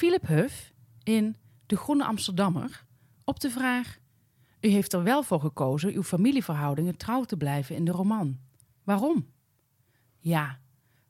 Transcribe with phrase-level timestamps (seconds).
[0.00, 0.72] Philip Huff
[1.02, 2.84] in De Groene Amsterdammer
[3.24, 3.98] op de vraag:
[4.60, 8.38] U heeft er wel voor gekozen uw familieverhoudingen trouw te blijven in de roman.
[8.84, 9.26] Waarom?
[10.18, 10.58] Ja,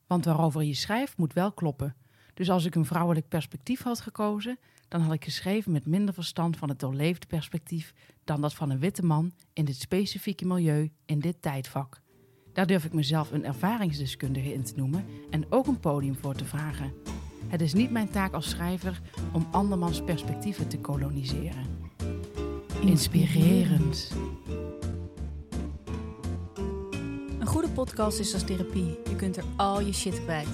[0.07, 1.95] want waarover je schrijft moet wel kloppen.
[2.33, 6.57] Dus als ik een vrouwelijk perspectief had gekozen, dan had ik geschreven met minder verstand
[6.57, 11.19] van het doorleefde perspectief dan dat van een witte man in dit specifieke milieu in
[11.19, 12.01] dit tijdvak.
[12.53, 16.45] Daar durf ik mezelf een ervaringsdeskundige in te noemen en ook een podium voor te
[16.45, 17.10] vragen.
[17.47, 21.65] Het is niet mijn taak als schrijver om andermans perspectieven te koloniseren.
[22.81, 24.11] Inspirerend.
[27.39, 28.97] Een goede podcast is als therapie.
[29.09, 30.47] Je kunt er al je shit kwijt.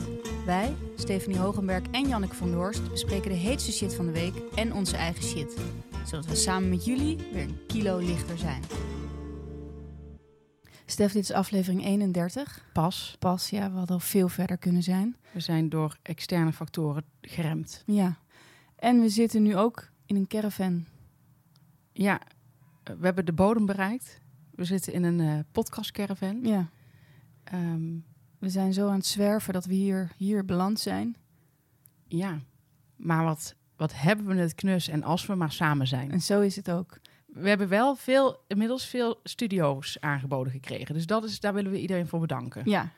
[0.45, 4.33] Wij, Stephanie Hogenberg en Janneke van der Horst, bespreken de heetste shit van de week
[4.55, 5.57] en onze eigen shit.
[6.05, 8.61] Zodat we samen met jullie weer een kilo lichter zijn.
[10.89, 12.65] Stef, dit is aflevering 31.
[12.73, 15.15] Pas, Pas, ja, we hadden al veel verder kunnen zijn.
[15.31, 17.83] we zijn door externe factoren geremd.
[17.85, 18.17] Ja.
[18.75, 20.85] En we zitten nu ook in een caravan.
[21.93, 22.21] Ja,
[22.83, 24.21] we hebben de bodem bereikt.
[24.51, 26.39] We zitten in een eh podcastcaravan.
[26.43, 26.69] Ja.
[27.43, 27.95] Ehm,
[28.39, 31.15] We zijn zo aan het zwerven dat we hier, hier beland zijn.
[32.07, 32.39] ja,
[32.95, 36.11] maar wat, wat hebben we het knus en als we maar samen zijn.
[36.11, 36.99] En zo is het ook.
[37.39, 40.93] We hebben wel veel, inmiddels veel studio's aangeboden gekregen.
[40.93, 42.61] Dus dat is, daar willen we iedereen voor bedanken.
[42.69, 42.91] Ja.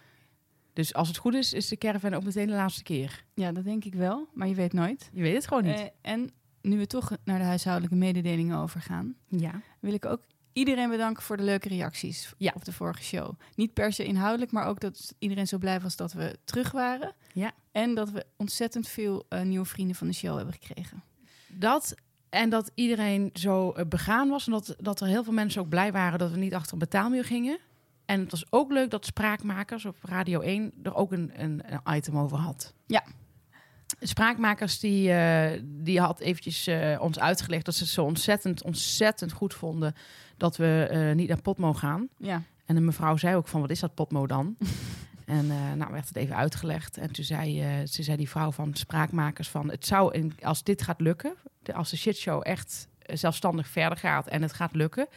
[0.73, 3.23] Dus als het goed is, is de caravan ook meteen de laatste keer.
[3.33, 5.09] ja, dat denk ik wel, maar je weet nooit.
[5.13, 5.79] Je weet het gewoon niet.
[5.79, 9.61] Eh, en nu we toch naar de huishoudelijke mededelingen overgaan, ja.
[9.79, 10.21] wil ik ook
[10.53, 12.51] iedereen bedanken voor de leuke reacties Ja.
[12.55, 13.31] op de vorige show.
[13.55, 17.15] Niet per se inhoudelijk, maar ook dat iedereen zo blij was dat we terug waren.
[17.33, 17.51] Ja.
[17.71, 21.03] En dat we ontzettend veel eh, nieuwe vrienden van de show hebben gekregen.
[21.47, 21.95] Dat
[22.29, 24.45] en dat iedereen zo eh, begaan was.
[24.45, 26.79] En dat, dat er heel veel mensen ook blij waren dat we niet achter een
[26.79, 27.59] betaalmuur gingen.
[28.05, 31.95] En het was ook leuk dat Spraakmakers op Radio 1 er ook een, een, een
[31.95, 32.73] item over had.
[32.85, 33.03] Ja.
[33.99, 39.31] Spraakmakers die, eh, die had eventjes eh, ons uitgelegd dat ze het zo ontzettend, ontzettend
[39.31, 39.95] goed vonden
[40.37, 42.07] dat we niet naar Potmo gaan.
[42.17, 44.57] Ja, En een mevrouw zei ook van, wat is dat Potmo dan?
[45.29, 46.97] en eh, nou werd het even uitgelegd.
[46.97, 49.69] En toen zei, eh, ze zei die vrouw van Spraakmakers van...
[49.69, 53.97] het zou, in, als dit gaat lukken, de, als de shitshow echt eh, zelfstandig verder
[53.97, 55.07] gaat en het gaat lukken...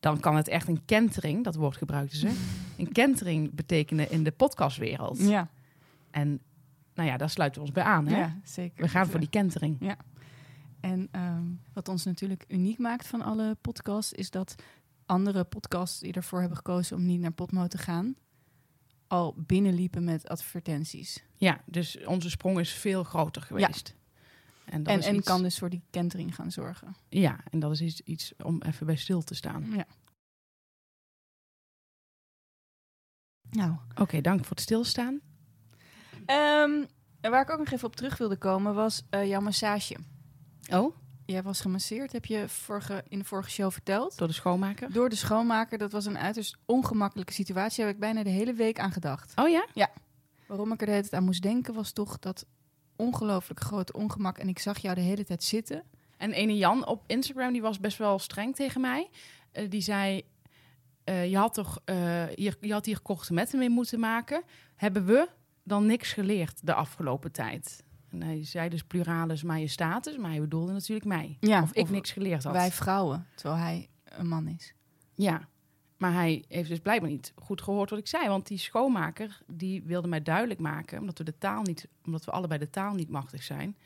[0.00, 2.28] dan kan het echt een kentering, dat woord gebruikten ze...
[2.78, 5.18] een kentering betekenen in de podcastwereld.
[5.18, 5.48] ja,
[6.10, 6.40] En
[6.94, 8.06] nou ja, daar sluiten we ons bij aan.
[8.06, 8.18] Hè?
[8.18, 8.82] ja zeker.
[8.82, 9.96] We gaan voor die kentering.
[10.80, 14.54] En ehm, wat ons natuurlijk uniek maakt van alle podcasts, is dat
[15.06, 18.16] andere podcasts die ervoor hebben gekozen om niet naar Podmo te gaan,
[19.14, 21.24] al binnenliepen met advertenties.
[21.36, 23.94] Ja, dus onze sprong is veel groter geweest.
[24.64, 26.96] En, dat En, is en iets- kan dus voor die kentering gaan zorgen.
[27.08, 29.66] Ja, en dat is iets, iets om even bij stil te staan.
[29.76, 29.86] Ja.
[33.50, 35.20] Nou, Oké, dank voor het stilstaan.
[36.26, 36.88] En
[37.20, 39.96] waar ik ook nog even op terug wilde komen was eh, jouw massage.
[40.72, 40.96] Oh,
[41.26, 44.18] Jij was gemasseerd, heb je vorige, in de vorige show verteld.
[44.18, 44.92] door de schoonmaker?
[44.92, 45.78] Door de schoonmaker.
[45.78, 47.76] Dat was een uiterst ongemakkelijke situatie.
[47.76, 49.32] Daar heb ik bijna de hele week aan gedacht.
[49.36, 49.66] Oh ja?
[50.46, 52.46] Waarom ik er de hele tijd aan moest denken was toch dat
[52.96, 54.38] ongelooflijk grote ongemak.
[54.38, 55.82] En ik zag jou de hele tijd zitten.
[56.16, 59.10] En ene Jan op Instagram, die was best wel streng tegen mij.
[59.52, 60.22] Eh, die zei,
[61.04, 64.42] eh, je, had toch, eh, hier, je had hier korte metten mee moeten maken.
[64.76, 65.28] Hebben we
[65.62, 67.82] dan niks geleerd de afgelopen tijd?
[68.22, 71.36] Hij zei dus pluralis majestatis, maar hij bedoelde natuurlijk mij.
[71.40, 72.52] Ja, of ik of niks geleerd had.
[72.52, 74.74] Wij vrouwen, terwijl hij een man is.
[75.14, 75.48] Ja,
[75.96, 78.28] maar hij heeft dus blijkbaar niet goed gehoord wat ik zei.
[78.28, 81.00] Want die schoonmaker, die wilde mij duidelijk maken...
[81.00, 83.76] omdat we, de taal niet, omdat we allebei de taal niet machtig zijn...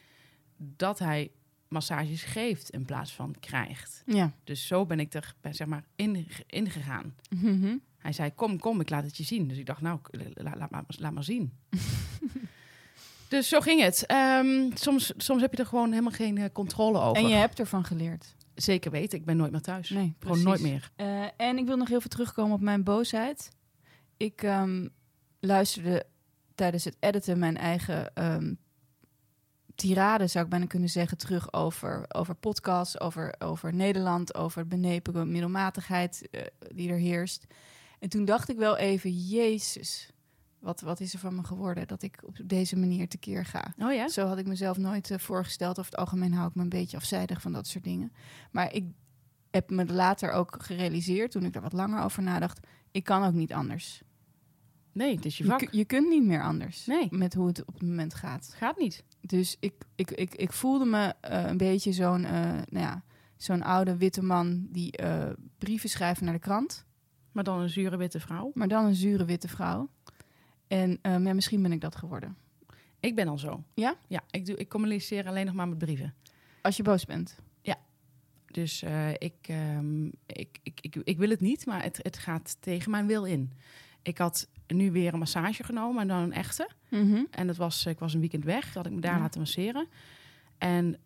[0.56, 1.30] dat hij
[1.68, 4.02] massages geeft in plaats van krijgt.
[4.06, 4.32] Ja.
[4.44, 7.14] Dus zo ben ik er zeg maar, in, ingegaan.
[7.30, 7.76] Mhm.
[7.98, 9.48] Hij zei, kom, kom, ik laat het je zien.
[9.48, 10.00] Dus ik dacht, nou,
[10.34, 11.52] laat, maar, laat maar zien.
[13.28, 14.06] dus zo ging het.
[14.06, 17.22] Ehm, soms, soms heb je er gewoon helemaal geen eh, controle over.
[17.22, 18.34] En je hebt ervan geleerd.
[18.54, 19.90] Zeker weten, ik ben nooit meer thuis.
[19.90, 20.90] Nee, gewoon nooit meer.
[20.96, 23.48] Eh, en ik wil nog heel veel terugkomen op mijn boosheid.
[24.16, 24.88] Ik ehm,
[25.40, 26.06] luisterde
[26.54, 28.54] tijdens het editen mijn eigen ehm,
[29.74, 35.30] tirade, zou ik bijna kunnen zeggen, terug over, over podcasts, over, over Nederland, over benepen
[35.32, 36.42] middelmatigheid eh,
[36.74, 37.46] die er heerst.
[37.98, 40.10] En toen dacht ik wel even, Jezus,
[40.60, 43.72] wat, wat is er van me geworden dat ik op deze manier tekeer ga?
[43.78, 44.08] Oh ja?
[44.08, 45.78] Zo had ik mezelf nooit eh, voorgesteld.
[45.78, 48.12] Over het algemeen hou ik me een beetje afzijdig van dat soort dingen.
[48.50, 48.84] Maar ik
[49.50, 53.32] heb me later ook gerealiseerd, toen ik er wat langer over nadacht, ik kan ook
[53.34, 54.02] niet anders.
[54.92, 55.58] Nee, het is je Je, vak.
[55.58, 57.06] ku- je kunt niet meer anders Nee.
[57.10, 58.54] met hoe het op het moment gaat.
[58.56, 59.04] Gaat niet.
[59.20, 63.02] Dus ik, ik, ik, ik voelde me eh, een beetje zo'n eh, nou ja,
[63.36, 64.98] zo'n oude witte man die
[65.58, 66.86] brieven schrijft naar de krant.
[67.32, 68.50] Maar dan een zure witte vrouw.
[68.54, 69.88] Maar dan een zure witte vrouw.
[70.68, 72.36] En ehm, ja, misschien ben ik dat geworden.
[73.00, 73.64] Ik ben al zo.
[73.74, 73.94] Ja?
[74.08, 76.14] Ja, ik, doe, ik communiceer alleen nog maar met brieven.
[76.62, 77.38] Als je boos bent.
[78.50, 82.56] Dus eh, ik, ehm, ik, ik, ik, ik wil het niet, maar het, het gaat
[82.60, 83.52] tegen mijn wil in.
[84.02, 86.68] Ik had nu weer een massage genomen, maar dan een echte.
[87.30, 89.20] En dat was, ik was een weekend weg, had ik me daar Ja.
[89.20, 89.86] laten masseren.
[90.58, 90.96] En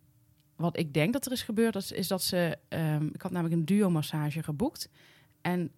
[0.57, 2.59] wat ik denk dat er is gebeurd, dat is, is dat ze...
[2.69, 4.89] ehm, ik had namelijk een duo-massage geboekt.
[5.41, 5.71] En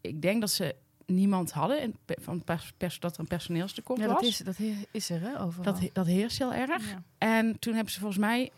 [0.00, 0.74] ik denk dat ze
[1.06, 4.14] niemand hadden, in, van pers, pers- dat er een personeelstekort Ja, was.
[4.14, 4.56] dat is, dat
[4.90, 5.72] is er, hè, overal.
[5.72, 6.90] dat, dat heerst heel erg.
[6.90, 7.02] Ja.
[7.18, 8.50] En toen hebben ze volgens mij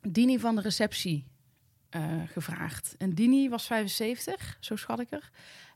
[0.00, 1.24] Dini van de receptie
[1.90, 2.94] eh, gevraagd.
[2.98, 5.30] En Dini was 75, zo schat ik er.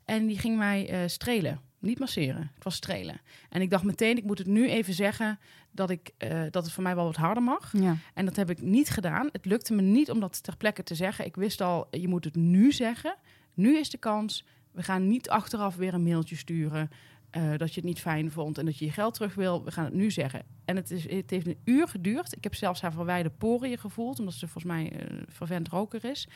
[0.04, 1.60] En die ging mij eh, strelen.
[1.78, 3.20] Niet masseren, het was strelen.
[3.48, 5.38] En ik dacht meteen, ik moet het nu even zeggen
[5.70, 7.72] dat, ik, eh, dat het voor mij wel wat harder mag.
[7.72, 7.96] Ja.
[8.14, 9.28] En dat heb ik niet gedaan.
[9.32, 11.24] Het lukte me niet om dat ter plekke te zeggen.
[11.24, 13.14] Ik wist al, je moet het nu zeggen.
[13.54, 14.44] Nu is de kans.
[14.72, 16.90] We gaan niet achteraf weer een mailtje sturen
[17.30, 19.64] eh, dat je het niet fijn vond en dat je je geld terug wil.
[19.64, 20.42] We gaan het nu zeggen.
[20.64, 22.36] En het, is, het heeft een uur geduurd.
[22.36, 26.28] Ik heb zelfs haar verwijde poriën gevoeld, omdat ze volgens mij een vervent roker is.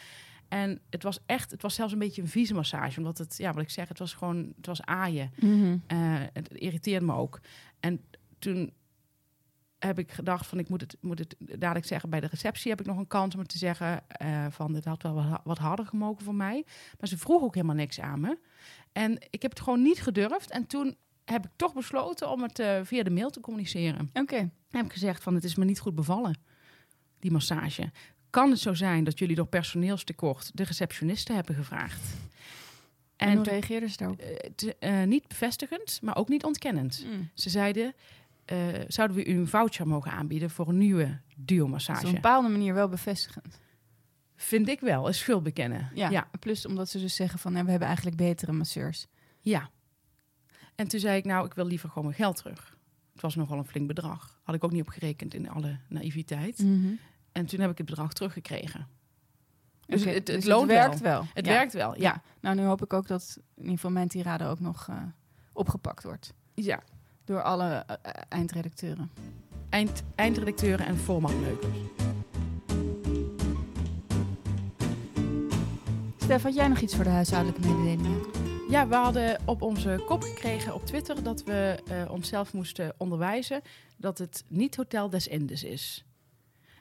[0.48, 3.52] En het was echt, het was zelfs een beetje een vieze massage, omdat het, ja,
[3.52, 5.30] wat ik zeg, het was gewoon, het was aaien.
[5.38, 5.76] Mhm.
[5.86, 5.98] Eh,
[6.32, 7.40] het irriteerde me ook.
[7.80, 8.00] En
[8.38, 8.72] toen
[9.86, 12.80] heb ik gedacht van ik moet het, moet het dadelijk zeggen bij de receptie heb
[12.80, 15.86] ik nog een kans om het te zeggen eh, van dit had wel wat, harder
[15.86, 16.64] gemogen voor mij.
[16.98, 18.38] Maar ze vroeg ook helemaal niks aan me.
[18.92, 20.50] En ik heb het gewoon niet gedurfd.
[20.50, 24.10] En toen heb ik toch besloten om het eh, via de mail te communiceren.
[24.12, 24.36] Oké.
[24.36, 26.38] En heb ik gezegd van het is me niet goed bevallen,
[27.18, 27.90] die massage.
[28.30, 32.00] Kan het zo zijn dat jullie door personeelstekort de receptioniste hebben gevraagd?
[33.16, 34.20] En, En hoe reageerden ze daarop?
[34.78, 37.04] eh, niet bevestigend, maar ook niet ontkennend.
[37.06, 37.30] Mm.
[37.34, 37.94] Ze zeiden,
[38.44, 42.00] eh, zouden we u een voucher mogen aanbieden voor een nieuwe Dat is duo-massage?
[42.00, 43.60] op een bepaalde manier wel bevestigend.
[44.36, 45.90] Vind ik wel, is schuld bekennen.
[45.94, 46.08] Ja.
[46.10, 46.28] ja.
[46.40, 49.06] Plus omdat ze dus zeggen van nou, we hebben eigenlijk betere masseurs.
[49.40, 49.70] Ja.
[50.74, 52.76] En toen zei ik, nou, ik wil liever gewoon mijn geld terug.
[53.12, 54.40] Het was nogal een flink bedrag.
[54.42, 56.58] Had ik ook niet op gerekend in alle naïviteit.
[56.58, 56.92] Mhm.
[57.32, 58.86] En toen heb ik het bedrag teruggekregen.
[59.86, 61.26] Dus het- het dus loont werkt wel.
[61.34, 61.52] Het Ja.
[61.52, 62.00] werkt wel, ja.
[62.02, 62.22] Ja.
[62.40, 65.02] Nou, nu hoop ik ook dat in ieder geval mijn tirade ook nog eh,
[65.52, 66.32] opgepakt wordt.
[66.54, 66.82] Ja.
[67.24, 69.10] Door alle eh, eindredacteuren.
[69.68, 71.76] Eind, eindredacteuren en formatleukers.
[76.16, 78.20] Stef, had jij nog iets voor de huishoudelijke mededelingen?
[78.68, 83.62] Ja, we hadden op onze kop gekregen op Twitter dat we eh, onszelf moesten onderwijzen
[83.96, 86.04] dat het niet Hotel des Indes is.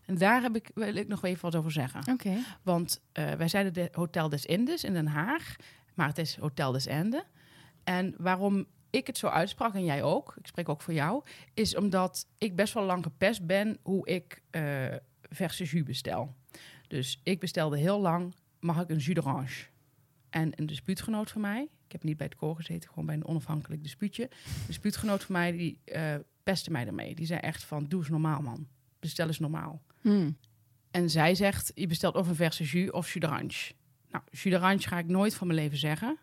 [0.06, 2.14] En daar heb ik, wil ik nog even wat over zeggen.
[2.14, 2.38] Oké.
[2.62, 5.56] Want eh, wij zeiden de Hotel des Indes in Den Haag,
[5.94, 7.24] maar het is Hotel des Ende.
[7.84, 11.24] En waarom ik het zo uitsprak, en jij ook, ik spreek ook voor jou,
[11.54, 16.36] is omdat ik best wel lang gepest ben hoe ik eh verse jus bestel.
[16.88, 19.66] Dus ik bestelde heel lang, mag ik een jus d'orange?
[20.30, 23.26] En een dispuutgenoot van mij, ik heb niet bij het koor gezeten, gewoon bij een
[23.26, 24.24] onafhankelijk dispuutje.
[24.24, 27.16] Een dispuutgenoot van mij, die eh pestte mij ermee.
[27.16, 28.68] Die zei echt van, doe eens normaal man,
[29.00, 29.82] bestel eens normaal.
[30.02, 30.38] Hmm.
[30.92, 33.72] En zij zegt, je bestelt of een verse jus of jus d'orange.
[34.10, 36.18] Nou, jus d'orange ga ik nooit van mijn leven zeggen.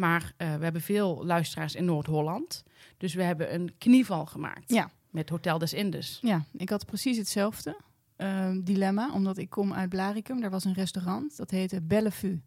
[0.00, 2.64] Maar eh, we hebben veel luisteraars in Noord-Holland.
[2.96, 4.90] Dus we hebben een knieval gemaakt Ja.
[5.10, 6.18] met Hotel des Indes.
[6.22, 7.76] Ja, ik had precies hetzelfde
[8.16, 10.40] ehm, dilemma, omdat ik kom uit Blaricum.
[10.40, 12.40] Daar was een restaurant, dat heette Bellevue.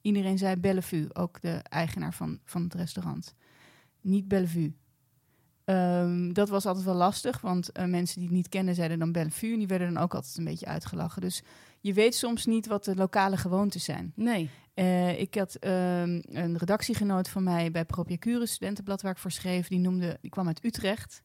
[0.00, 3.34] Iedereen zei Bellevue, ook de eigenaar van, van het restaurant.
[4.00, 4.74] Niet Bellevue.
[5.64, 9.12] Ehm, dat was altijd wel lastig, want eh, mensen die het niet kennen zeiden dan
[9.12, 9.52] Bellevue...
[9.52, 11.20] en die werden dan ook altijd een beetje uitgelachen.
[11.22, 11.42] Dus
[11.80, 14.12] je weet soms niet wat de lokale gewoontes zijn.
[14.14, 19.30] Nee, Eh, ik had ehm, een redactiegenoot van mij bij Propiacurus, studentenblad waar ik voor
[19.30, 19.68] schreef.
[19.68, 21.22] Die, noemde, die kwam uit Utrecht,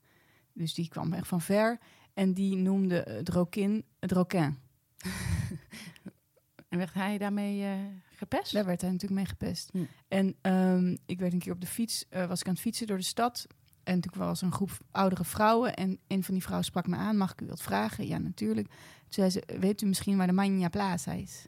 [0.53, 1.79] dus die kwam echt van ver.
[2.13, 4.57] En die noemde het rokin het roquin.
[6.69, 7.77] en werd hij daarmee eh,
[8.15, 8.53] gepest?
[8.53, 9.69] Daar werd hij natuurlijk mee gepest.
[9.71, 9.83] Hm.
[10.07, 12.87] En ehm, ik werd een keer op de fiets, eh, was ik aan het fietsen
[12.87, 13.47] door de stad.
[13.83, 15.73] En toen was er een groep oudere vrouwen.
[15.73, 18.07] En een van die vrouwen sprak me aan, mag ik u wat vragen?
[18.07, 18.67] Ja, natuurlijk.
[18.67, 21.47] Toen zei ze, weet u misschien waar de Magna Plaza is?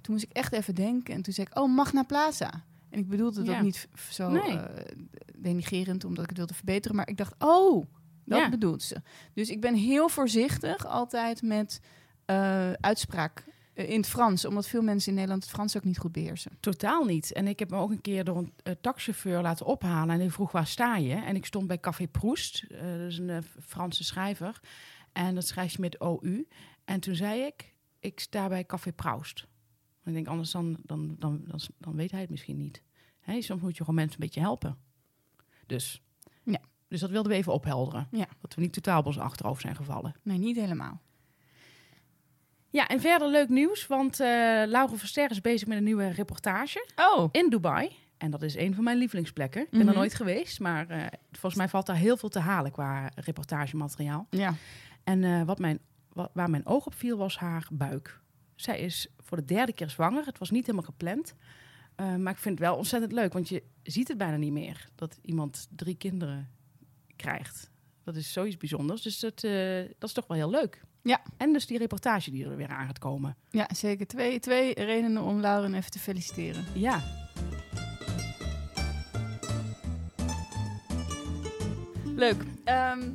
[0.00, 1.14] Toen moest ik echt even denken.
[1.14, 2.64] En toen zei ik, oh, Magna Plaza.
[2.90, 4.58] En ik bedoelde dat niet zo Nee.
[4.58, 4.84] eh,
[5.36, 6.96] denigerend, omdat ik het wilde verbeteren.
[6.96, 7.86] Maar ik dacht, oh,
[8.24, 8.48] dat Ja.
[8.48, 9.02] bedoelt ze.
[9.34, 11.80] Dus ik ben heel voorzichtig altijd met
[12.24, 14.44] eh, uitspraak eh, in het Frans.
[14.44, 16.50] Omdat veel mensen in Nederland het Frans ook niet goed beheersen.
[16.60, 17.32] Totaal niet.
[17.32, 20.14] En ik heb me ook een keer door een eh, taxichauffeur laten ophalen.
[20.14, 21.14] En die vroeg, waar sta je?
[21.14, 22.62] En ik stond bij Café Proest.
[22.68, 24.60] eh, dat is een Franse schrijver.
[25.12, 26.46] En dat schrijf je met OU.
[26.84, 29.46] En toen zei ik, ik sta bij Café Proust.
[30.04, 32.82] Ik denk, anders dan, dan, dan, dan, dan weet hij het misschien niet.
[33.38, 34.76] Soms moet je gewoon mensen een beetje helpen.
[35.66, 36.02] Dus,
[36.44, 36.60] Ja.
[36.88, 38.08] dus dat wilden we even ophelderen.
[38.10, 38.26] Ja.
[38.40, 40.14] Dat we niet totaal op ons achterhoofd zijn gevallen.
[40.22, 41.00] Nee, niet helemaal.
[42.70, 43.86] Ja, en verder leuk nieuws.
[43.86, 44.26] Want eh
[44.66, 47.90] Laura Verster is bezig met een nieuwe reportage Oh, in Dubai.
[48.18, 49.62] En dat is een van mijn lievelingsplekken.
[49.62, 49.94] Ik ben er Mhm.
[49.96, 54.26] nooit geweest, maar eh, volgens mij valt daar heel veel te halen qua reportagemateriaal.
[54.30, 54.54] Ja.
[55.04, 55.78] En eh, wat mijn,
[56.12, 58.20] wa- waar mijn oog op viel was haar buik.
[58.60, 60.24] Zij is voor de derde keer zwanger.
[60.26, 61.34] Het was niet helemaal gepland.
[61.94, 64.88] Eh, maar ik vind het wel ontzettend leuk, want je ziet het bijna niet meer.
[64.94, 66.48] Dat iemand drie kinderen
[67.16, 67.70] krijgt.
[68.04, 69.02] Dat is zoiets bijzonders.
[69.02, 70.82] Dus dat, eh, dat is toch wel heel leuk.
[71.02, 71.22] Ja.
[71.36, 73.36] En dus die reportage die er weer aan gaat komen.
[73.50, 74.06] ja, zeker.
[74.06, 76.64] Twee, twee redenen om Lauren even te feliciteren.
[76.74, 77.02] Ja,
[82.20, 82.44] Leuk.
[82.64, 83.10] Ehm,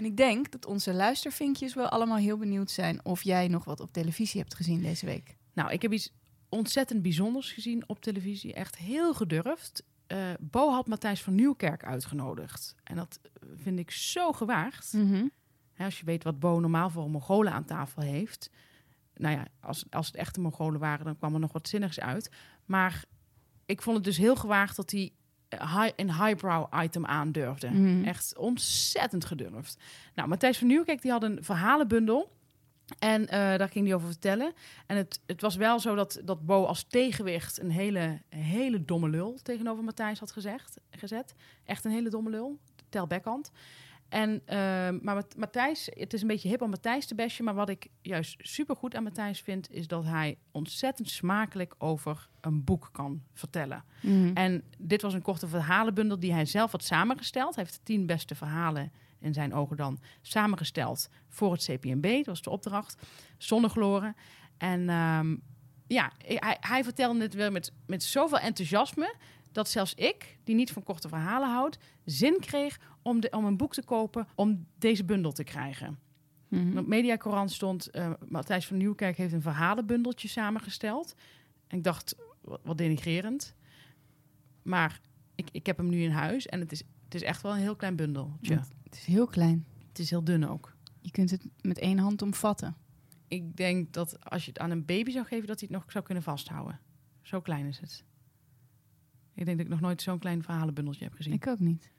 [0.00, 3.80] en ik denk dat onze luistervinkjes wel allemaal heel benieuwd zijn of jij nog wat
[3.80, 5.36] op televisie hebt gezien deze week.
[5.52, 6.12] Nou, ik heb iets
[6.48, 8.54] ontzettend bijzonders gezien op televisie.
[8.54, 9.82] Echt heel gedurfd.
[10.06, 12.74] Eh, Bo had Matthijs van Nieuwkerk uitgenodigd.
[12.84, 13.20] En dat
[13.54, 14.92] vind ik zo gewaagd.
[14.92, 15.26] Mhm.
[15.72, 18.50] Hè, als je weet wat Bo normaal voor Mongolen aan tafel heeft.
[19.14, 22.30] Nou ja, als, als het echte Mongolen waren, dan kwam er nog wat zinnigs uit.
[22.64, 23.04] Maar
[23.66, 25.12] ik vond het dus heel gewaagd dat hij
[25.58, 27.70] high, een highbrow item aandurfde.
[27.70, 28.04] Mhm.
[28.04, 29.78] Echt ontzettend gedurfd.
[30.14, 32.38] Nou, Matthijs van Nieuwkerk die had een verhalenbundel.
[32.98, 34.52] En eh, daar ging hij over vertellen.
[34.86, 39.08] En het, het was wel zo dat, dat Bo als tegenwicht een hele, hele domme
[39.08, 41.34] lul tegenover Matthijs had gezegd, gezet.
[41.64, 42.58] Echt een hele domme lul.
[42.88, 43.50] Tel backhand.
[44.10, 44.56] En, eh,
[45.02, 47.44] maar Mat- Matthijs, het is een beetje hip om Matthijs te bashen.
[47.44, 52.64] Maar wat ik juist supergoed aan Matthijs vind, is dat hij ontzettend smakelijk over een
[52.64, 53.84] boek kan vertellen.
[54.02, 54.30] Mhm.
[54.34, 57.54] En dit was een korte verhalenbundel die hij zelf had samengesteld.
[57.54, 62.16] Hij heeft de tien beste verhalen in zijn ogen dan samengesteld voor het CPNB.
[62.16, 63.02] Dat was de opdracht.
[63.38, 64.16] Zonnegloren.
[64.56, 65.36] En ehm,
[65.86, 69.14] ja, hij, hij vertelde het weer met, met zoveel enthousiasme...
[69.52, 71.78] dat zelfs ik, die niet van korte verhalen houdt...
[72.04, 75.98] zin kreeg om, de, om een boek te kopen om deze bundel te krijgen.
[76.48, 76.78] Mhm.
[76.78, 77.90] Op Mediacorant stond...
[77.90, 81.14] eh, Matthijs van Nieuwkerk heeft een verhalenbundeltje samengesteld.
[81.66, 83.54] En ik dacht, wat, wat denigrerend.
[84.62, 85.00] Maar
[85.34, 87.60] ik, ik heb hem nu in huis en het is, het is echt wel een
[87.60, 88.54] heel klein bundeltje.
[88.82, 89.66] Het is heel klein.
[89.88, 90.76] Het is heel dun ook.
[91.00, 92.76] Je kunt het met één hand omvatten.
[93.28, 95.92] Ik denk dat als je het aan een baby zou geven, dat hij het nog
[95.92, 96.80] zou kunnen vasthouden.
[97.22, 98.04] Zo klein is het.
[99.34, 101.32] Ik denk dat ik nog nooit zo'n klein verhalenbundeltje heb gezien.
[101.32, 101.90] Ik ook niet.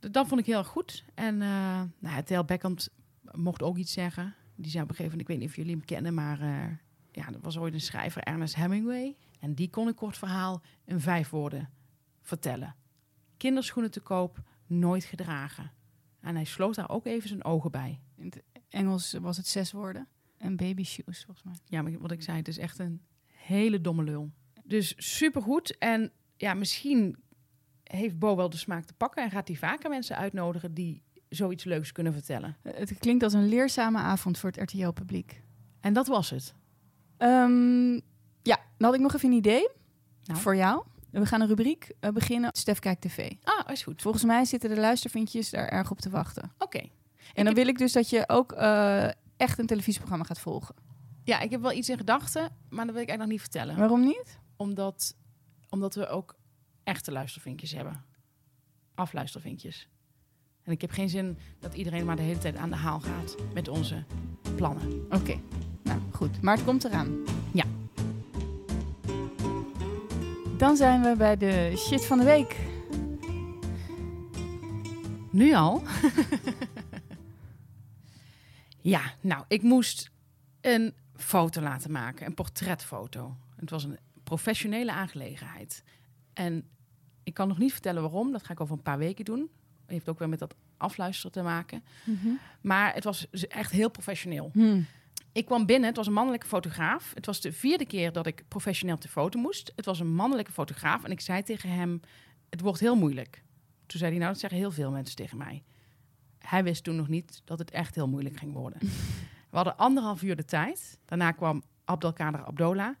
[0.00, 1.04] Dat vond ik heel erg goed.
[1.14, 2.88] En eh nou, Tel Beckhand
[3.32, 4.34] mocht ook iets zeggen.
[4.56, 6.76] Die zei op een gegeven moment, ik weet niet of jullie hem kennen, maar eh,
[7.12, 9.16] ja, er was ooit een schrijver, Ernest Hemingway.
[9.40, 11.70] En die kon een kort verhaal in vijf woorden
[12.22, 12.74] vertellen.
[13.36, 15.72] Kinderschoenen te koop, nooit gedragen.
[16.20, 18.00] En hij sloot daar ook even zijn ogen bij.
[18.16, 20.08] In het Engels was het zes woorden.
[20.36, 21.54] En baby shoes, volgens mij.
[21.64, 24.30] Ja, maar wat ik zei, het is echt een hele domme lul.
[24.64, 25.78] Dus supergoed.
[25.78, 27.16] En ja, misschien
[27.96, 31.64] heeft Bo wel de smaak te pakken en gaat hij vaker mensen uitnodigen die zoiets
[31.64, 32.56] leuks kunnen vertellen.
[32.62, 35.42] Eh, Het klinkt als een leerzame avond voor het RTL-publiek.
[35.80, 36.54] En dat was het.
[37.16, 37.92] Ehm,
[38.42, 39.68] ja, dan had ik nog even een idee
[40.24, 40.40] Nou.
[40.40, 40.82] voor jou.
[41.10, 42.50] We gaan een rubriek eh, beginnen.
[42.52, 43.32] Stef kijkt tv.
[43.42, 44.02] Ah, is goed.
[44.02, 46.52] Volgens mij zitten de luistervindjes daar erg op te wachten.
[46.58, 46.80] Oké.
[47.34, 50.74] En dan wil ik dus dat je ook eh, echt een televisieprogramma gaat volgen.
[51.24, 53.76] Ja, ik heb wel iets in gedachten, maar dat wil ik eigenlijk nog niet vertellen.
[53.76, 54.38] Waarom niet?
[54.56, 55.16] Omdat,
[55.68, 56.34] omdat we ook
[56.84, 58.04] echte luistervinkjes hebben.
[58.94, 59.88] Afluistervinkjes.
[60.62, 63.36] En ik heb geen zin dat iedereen maar de hele tijd aan de haal gaat
[63.54, 64.04] met onze
[64.56, 65.06] plannen.
[65.10, 65.40] Oké,
[65.82, 66.42] nou goed.
[66.42, 67.24] Maar het komt eraan.
[67.52, 67.64] Ja.
[70.56, 72.56] Dan zijn we bij de shit van de week.
[75.30, 75.82] Nu al?
[78.94, 80.10] ja, nou, ik moest
[80.60, 83.36] een foto laten maken, een portretfoto.
[83.56, 85.84] Het was een professionele aangelegenheid.
[86.40, 86.64] En
[87.22, 89.50] ik kan nog niet vertellen waarom, dat ga ik over een paar weken doen.
[89.86, 91.84] Heeft ook weer met dat afluisteren te maken.
[92.60, 94.50] Maar het was echt heel professioneel.
[94.52, 94.80] Hm.
[95.32, 97.12] Ik kwam binnen, het was een mannelijke fotograaf.
[97.14, 99.72] Het was de vierde keer dat ik professioneel te foto moest.
[99.76, 102.00] Het was een mannelijke fotograaf en ik zei tegen hem,
[102.50, 103.42] het wordt heel moeilijk.
[103.86, 105.62] Toen zei hij, nou dat zeggen heel veel mensen tegen mij.
[106.38, 108.78] Hij wist toen nog niet dat het echt heel moeilijk ging worden.
[109.50, 110.98] We hadden anderhalf uur de tijd.
[111.04, 112.96] Daarna kwam Abdelkader Abdola.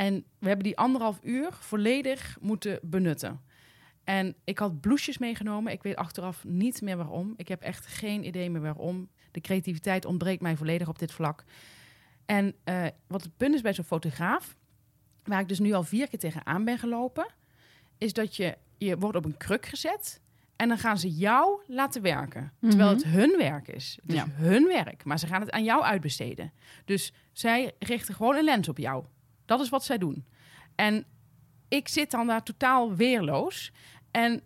[0.00, 3.40] En we hebben die anderhalf uur volledig moeten benutten.
[4.04, 5.72] En ik had blouses meegenomen.
[5.72, 7.34] Ik weet achteraf niet meer waarom.
[7.36, 9.08] Ik heb echt geen idee meer waarom.
[9.30, 11.44] De creativiteit ontbreekt mij volledig op dit vlak.
[12.26, 14.56] En eh, wat het punt is bij zo'n fotograaf,
[15.24, 17.26] waar ik dus nu al vier keer tegenaan ben gelopen,
[17.98, 20.20] is dat je, je wordt op een kruk gezet
[20.56, 22.52] en dan gaan ze jou laten werken.
[22.60, 23.98] Terwijl het hun werk is.
[24.02, 24.26] Het is Ja.
[24.28, 26.52] hun werk, maar ze gaan het aan jou uitbesteden.
[26.84, 29.04] Dus zij richten gewoon een lens op jou.
[29.50, 30.24] Dat is wat zij doen.
[30.74, 31.04] En
[31.68, 33.72] ik zit dan daar totaal weerloos.
[34.10, 34.42] En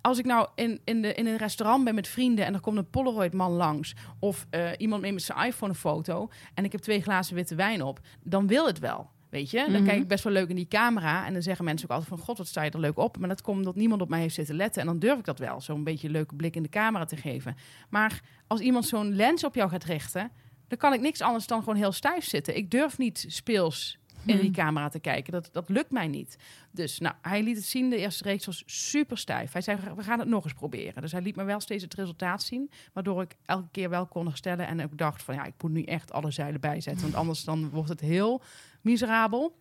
[0.00, 2.76] als ik nou in, in, de, in een restaurant ben met vrienden en er komt
[2.76, 6.80] een Polaroid-man langs, of eh, iemand neemt met zijn iPhone een foto en ik heb
[6.80, 9.10] twee glazen witte wijn op, dan wil het wel.
[9.28, 9.84] Weet je, dan Mhm.
[9.84, 11.26] kijk ik best wel leuk in die camera.
[11.26, 12.26] En dan zeggen mensen ook altijd van...
[12.26, 13.18] God, wat sta je er leuk op.
[13.18, 14.80] Maar dat komt omdat niemand op mij heeft zitten letten.
[14.80, 15.60] En dan durf ik dat wel.
[15.60, 17.56] Zo'n beetje een leuke blik in de camera te geven.
[17.90, 20.30] Maar als iemand zo'n lens op jou gaat richten...
[20.68, 22.56] dan kan ik niks anders dan gewoon heel stijf zitten.
[22.56, 25.32] Ik durf niet speels in die camera te kijken.
[25.32, 26.36] Dat, dat lukt mij niet.
[26.70, 27.90] Dus nou, hij liet het zien.
[27.90, 29.52] De eerste reeks was super stijf.
[29.52, 31.02] Hij zei, we gaan het nog eens proberen.
[31.02, 32.70] Dus hij liet me wel steeds het resultaat zien.
[32.92, 34.66] Waardoor ik elke keer wel kon herstellen.
[34.66, 37.02] En ook dacht van, ja, ik moet nu echt alle zeilen bijzetten.
[37.02, 38.42] Want anders dan wordt het heel
[38.80, 39.58] miserabel.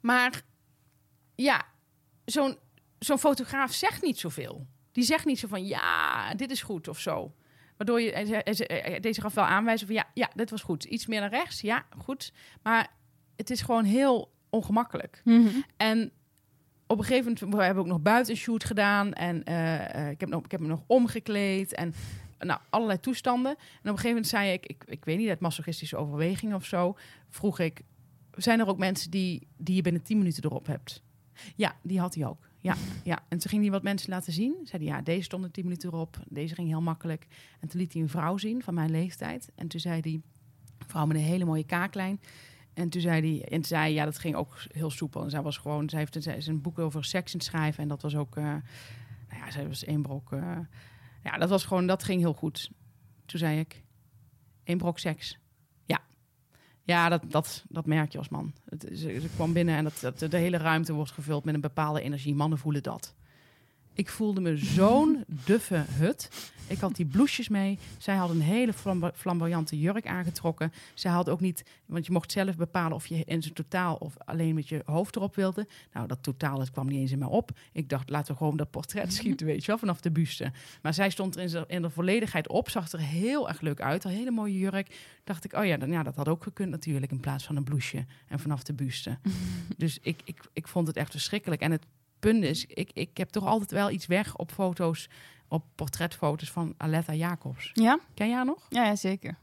[0.00, 0.42] Maar
[1.34, 1.64] ja,
[2.24, 2.56] zo'n
[2.98, 4.66] zo'n fotograaf zegt niet zoveel.
[4.92, 7.34] Die zegt niet zo van, ja, dit is goed of zo.
[7.76, 10.50] Waardoor je, hij, hij, hij, hij deed zich af wel aanwijzen van, ja, ja, dit
[10.50, 10.84] was goed.
[10.84, 12.32] Iets meer naar rechts, ja, goed.
[12.62, 12.90] Maar
[13.36, 15.20] het is gewoon heel ongemakkelijk.
[15.24, 15.48] Mhm.
[15.76, 16.10] En
[16.86, 19.12] op een gegeven moment we hebben we ook nog buiten shoot gedaan.
[19.12, 21.74] En eh, eh, ik, heb nog, ik heb me nog omgekleed.
[21.74, 21.94] En
[22.38, 23.50] nou, allerlei toestanden.
[23.52, 26.64] En op een gegeven moment zei ik, ik, ik weet niet, uit masochistische overweging of
[26.64, 26.96] zo,
[27.30, 27.82] vroeg ik,
[28.36, 31.02] zijn er ook mensen die, die je binnen 10 minuten erop hebt?
[31.56, 32.48] Ja, die had hij ook.
[32.60, 33.18] Ja, ja.
[33.28, 34.54] En toen ging hij wat mensen laten zien.
[34.64, 36.18] Zei hij, ja, deze stond er 10 minuten erop.
[36.28, 37.26] Deze ging heel makkelijk.
[37.60, 39.50] En toen liet hij een vrouw zien van mijn leeftijd.
[39.54, 40.24] En toen zei hij, een
[40.86, 42.20] vrouw met een hele mooie kaaklijn.
[42.74, 45.22] En toen zei hij, en zei ja, dat ging ook heel soepel.
[45.22, 47.82] En zij was gewoon, zij heeft een, een boek over seks in het schrijven.
[47.82, 50.32] En dat was ook, eh, nou ja, zij was één brok.
[50.32, 50.58] eh,
[51.22, 52.70] ja, dat was gewoon, dat ging heel goed.
[53.26, 53.82] Toen zei ik,
[54.64, 55.38] één brok seks.
[55.84, 56.00] Ja.
[56.82, 58.52] Ja, dat, dat, dat merk je als man.
[58.64, 61.60] Het, ze, ze kwam binnen en dat, dat, de hele ruimte wordt gevuld met een
[61.60, 62.34] bepaalde energie.
[62.34, 63.14] Mannen voelen dat.
[63.94, 66.50] Ik voelde me zo'n duffe hut.
[66.66, 67.78] Ik had die blouses mee.
[67.98, 70.72] Zij had een hele flambo- flamboyante jurk aangetrokken.
[70.94, 74.14] Zij had ook niet, want je mocht zelf bepalen of je in zijn totaal of
[74.18, 75.66] alleen met je hoofd erop wilde.
[75.92, 77.50] Nou, dat totaal, het kwam niet eens in mij op.
[77.72, 80.52] Ik dacht, laten we gewoon dat portret schieten, weet je wel, vanaf de buste.
[80.82, 84.04] Maar zij stond er in, de volledigheid op, zag er heel erg leuk uit.
[84.04, 84.96] Een hele mooie jurk.
[85.24, 87.64] Dacht ik, oh ja, dan, ja, dat had ook gekund natuurlijk in plaats van een
[87.64, 89.18] blouseje en vanaf de buste.
[89.76, 91.60] dus ik, ik, ik vond het echt verschrikkelijk.
[91.60, 91.86] En het
[92.30, 95.08] punt is, ik, ik heb toch altijd wel iets weg op foto's,
[95.48, 97.70] op portretfoto's van Aletta Jacobs.
[97.72, 97.98] Ja?
[98.14, 98.66] Ken jij haar nog?
[98.68, 99.36] Ja, ja, zeker.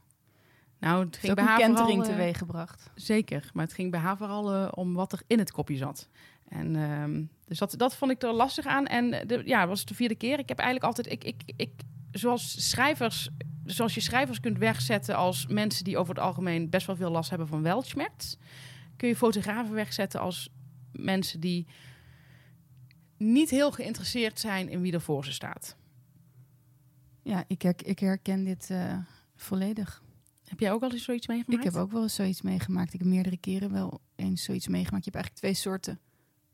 [0.78, 2.90] Nou, het ging bij een haar kentering vooral, eh, teweeggebracht.
[2.94, 6.08] Zeker, maar het ging bij haar vooral eh, om wat er in het kopje zat.
[6.48, 8.86] En ehm, dus dat, dat vond ik er lastig aan.
[8.86, 10.38] En de, ja, het was de vierde keer.
[10.38, 11.70] Ik heb eigenlijk altijd, ik, ik, ik,
[12.10, 13.28] zoals schrijvers,
[13.64, 17.30] zoals je schrijvers kunt wegzetten als mensen die over het algemeen best wel veel last
[17.30, 18.36] hebben van weltschmerz,
[18.96, 20.48] kun je fotografen wegzetten als
[20.92, 21.66] mensen die
[23.22, 25.76] niet heel geïnteresseerd zijn in wie er voor ze staat.
[27.22, 28.98] Ja, ik, her- ik herken dit eh,
[29.36, 30.02] volledig.
[30.44, 31.64] Heb jij ook al eens zoiets meegemaakt?
[31.64, 32.92] Ik heb ook wel eens zoiets meegemaakt.
[32.92, 35.04] Ik heb meerdere keren wel eens zoiets meegemaakt.
[35.04, 36.00] Je hebt eigenlijk twee soorten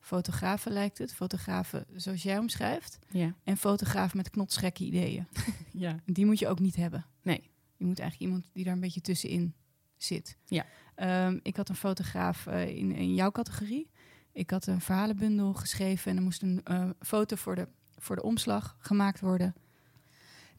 [0.01, 1.15] fotografen, lijkt het.
[1.15, 2.99] Fotografen zoals jij omschrijft.
[3.11, 3.35] Ja.
[3.45, 5.27] En fotografen met knotsgekke ideeën.
[5.73, 5.97] ja.
[6.07, 7.07] Die moet je ook niet hebben.
[7.23, 7.51] Nee.
[7.77, 9.55] Je moet eigenlijk iemand die daar een beetje tussenin
[9.97, 10.37] zit.
[10.45, 10.67] Ja.
[10.95, 13.91] Ehm, ik had een fotograaf eh, in, in jouw categorie.
[14.39, 18.23] Ik had een verhalenbundel geschreven en er moest een eh, foto voor de, voor de
[18.23, 19.55] omslag gemaakt worden.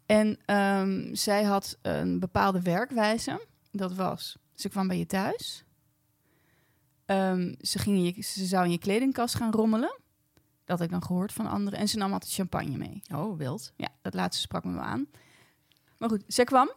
[0.06, 3.46] En ehm, zij had een bepaalde werkwijze.
[3.72, 5.64] Dat was, ze kwam bij je thuis.
[7.06, 10.00] Ehm, ze, ging in je, ze zou in je kledingkast gaan rommelen.
[10.66, 11.80] Dat had ik dan gehoord van anderen.
[11.80, 13.02] En ze nam altijd champagne mee.
[13.14, 13.74] Oh, wild.
[13.76, 15.08] Ja, dat laatste sprak me wel aan.
[15.98, 16.72] Maar goed, zij kwam.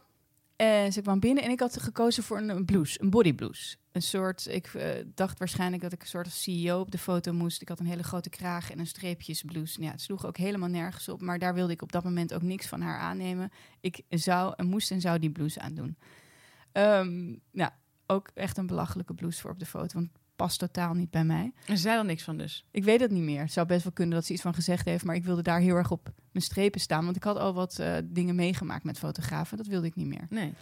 [0.56, 3.76] En ze kwam binnen en ik had gekozen voor een, blouse, een body blouse.
[3.92, 7.62] Een soort, ik eh, dacht waarschijnlijk dat ik een soort CEO op de foto moest.
[7.62, 9.82] Ik had een hele grote kraag en een streepjesblouse.
[9.82, 12.42] Ja, het sloeg ook helemaal nergens op, maar daar wilde ik op dat moment ook
[12.42, 13.50] niks van haar aannemen.
[13.80, 15.96] Ik zou en moest en zou die blouse aandoen.
[16.72, 17.70] Ehm nou,
[18.06, 20.10] ook echt een belachelijke blouse voor op de foto, want
[20.42, 21.52] past totaal niet bij mij.
[21.66, 22.64] En ze zei er niks van dus.
[22.70, 23.40] Ik weet het niet meer.
[23.40, 25.60] Het zou best wel kunnen dat ze iets van gezegd heeft, maar ik wilde daar
[25.60, 27.04] heel erg op mijn strepen staan.
[27.04, 29.56] Want ik had al wat eh, dingen meegemaakt met fotografen.
[29.56, 30.26] Dat wilde ik niet meer.
[30.30, 30.52] Nee.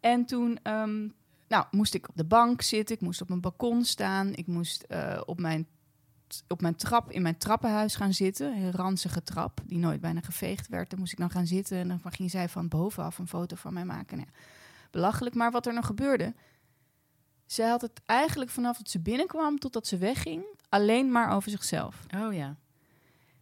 [0.00, 1.08] En toen ehm,
[1.48, 2.94] nou, moest ik op de bank zitten.
[2.94, 4.34] Ik moest op mijn balkon staan.
[4.34, 5.66] Ik moest eh, op, mijn,
[6.48, 8.56] op mijn trap in mijn trappenhuis gaan zitten.
[8.56, 10.90] Een ranzige trap die nooit bijna geveegd werd.
[10.90, 11.78] Daar moest ik dan gaan zitten.
[11.78, 14.16] En dan ging zij van bovenaf een foto van mij maken.
[14.16, 14.28] Nou,
[14.90, 15.34] belachelijk.
[15.34, 16.34] Maar wat er nog gebeurde...
[17.48, 20.44] Zij had het eigenlijk vanaf dat ze binnenkwam totdat ze wegging...
[20.68, 22.06] alleen maar over zichzelf.
[22.16, 22.56] Oh ja.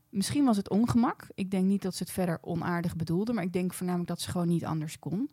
[0.09, 1.27] Misschien was het ongemak.
[1.35, 4.31] Ik denk niet dat ze het verder onaardig bedoelde, maar ik denk voornamelijk dat ze
[4.31, 5.31] gewoon niet anders kon.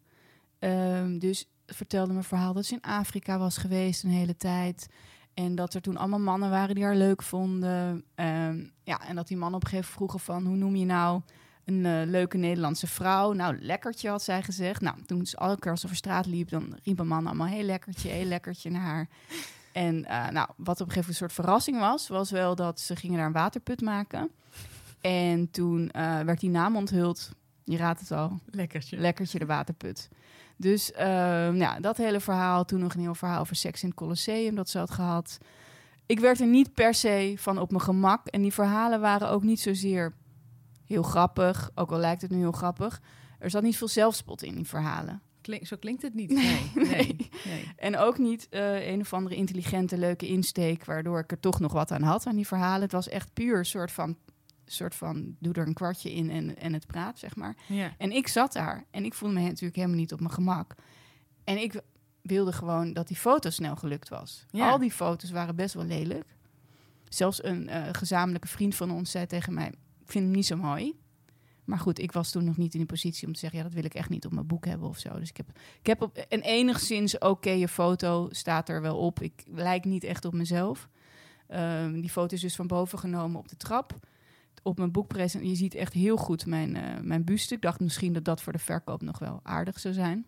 [0.59, 4.87] Ehm, dus vertelde me verhaal dat ze in Afrika was geweest een hele tijd.
[5.33, 8.03] En dat er toen allemaal mannen waren die haar leuk vonden.
[8.15, 10.45] Ehm, ja, en dat die mannen op een gegeven moment vroegen van...
[10.45, 11.21] hoe noem je nou
[11.65, 13.31] een eh, leuke Nederlandse vrouw?
[13.31, 14.81] Nou, lekkertje had zij gezegd.
[14.81, 16.49] Nou, toen ze elke keer als ze over straat liep...
[16.49, 19.07] dan riepen mannen allemaal heel lekkertje, heel lekkertje naar haar.
[19.71, 22.07] En eh, nou, wat op een gegeven moment een soort verrassing was...
[22.07, 24.31] was wel dat ze gingen daar een waterput maken...
[25.03, 27.31] En toen eh, werd die naam onthuld
[27.63, 28.39] Je raadt het al.
[28.45, 28.97] Lekkertje.
[28.97, 30.09] Lekkertje de waterput.
[30.57, 32.65] Dus ehm, ja, dat hele verhaal.
[32.65, 35.37] Toen nog een heel verhaal over seks in het Colosseum dat ze had gehad.
[36.05, 38.27] Ik werd er niet per se van op mijn gemak.
[38.27, 40.13] En die verhalen waren ook niet zozeer
[40.85, 41.71] heel grappig.
[41.75, 43.01] Ook al lijkt het nu heel grappig.
[43.39, 45.21] Er zat niet veel zelfspot in die verhalen.
[45.41, 46.29] Klink- zo klinkt het niet.
[46.29, 46.93] Nee, Nee, nee.
[46.95, 47.29] nee.
[47.45, 47.71] nee.
[47.75, 50.85] En ook niet eh, een of andere intelligente, leuke insteek...
[50.85, 52.81] waardoor ik er toch nog wat aan had aan die verhalen.
[52.81, 54.17] Het was echt puur een soort van...
[54.65, 57.55] soort van doe er een kwartje in en, en het praat, zeg maar.
[57.67, 57.93] Ja.
[57.97, 60.75] En ik zat daar en ik voelde me natuurlijk helemaal niet op mijn gemak.
[61.43, 61.81] En ik
[62.21, 64.45] wilde gewoon dat die foto snel gelukt was.
[64.49, 64.69] Ja.
[64.69, 66.35] Al die foto's waren best wel lelijk.
[67.09, 69.71] Zelfs een eh, gezamenlijke vriend van ons zei tegen mij:
[70.13, 70.95] vind hem niet zo mooi.
[71.63, 73.73] Maar goed, ik was toen nog niet in de positie om te zeggen: Ja, dat
[73.73, 75.19] wil ik echt niet op mijn boek hebben of zo.
[75.19, 75.47] Dus ik heb,
[75.79, 79.21] ik heb op een enigszins oké foto staat er wel op.
[79.21, 80.89] Ik lijk niet echt op mezelf.
[81.47, 83.99] Ehm, die foto is dus van boven genomen op de trap
[84.63, 85.49] op mijn boekpresentatie.
[85.49, 87.55] Je ziet echt heel goed mijn, eh, mijn buste.
[87.55, 90.25] Ik dacht misschien dat dat voor de verkoop nog wel aardig zou zijn.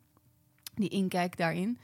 [0.75, 1.79] Die inkijk daarin.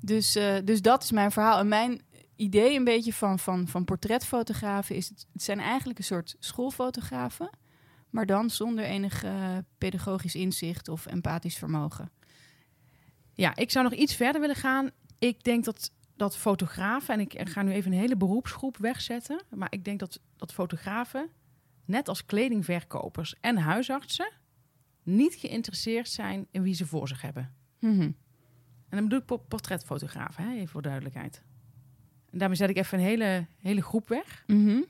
[0.00, 1.58] Dus, eh, dus dat is mijn verhaal.
[1.58, 2.00] En mijn
[2.36, 5.08] idee een beetje van, van, van portretfotografen is...
[5.08, 7.50] Het, het zijn eigenlijk een soort schoolfotografen...
[8.10, 12.10] maar dan zonder enig eh, pedagogisch inzicht of empathisch vermogen.
[13.34, 14.90] ja, ik zou nog iets verder willen gaan.
[15.18, 19.72] Ik denk dat, dat fotografen, en ik ga nu even een hele beroepsgroep wegzetten, maar
[19.72, 21.30] ik denk dat, dat fotografen,
[21.84, 24.32] net als kledingverkopers en huisartsen,
[25.02, 27.54] niet geïnteresseerd zijn in wie ze voor zich hebben.
[27.78, 28.00] Mhm.
[28.88, 31.42] En dan bedoel ik po- portretfotografen, hè, even voor duidelijkheid.
[32.34, 34.44] En daarmee zet ik even een hele, hele groep weg.
[34.46, 34.82] Mhm.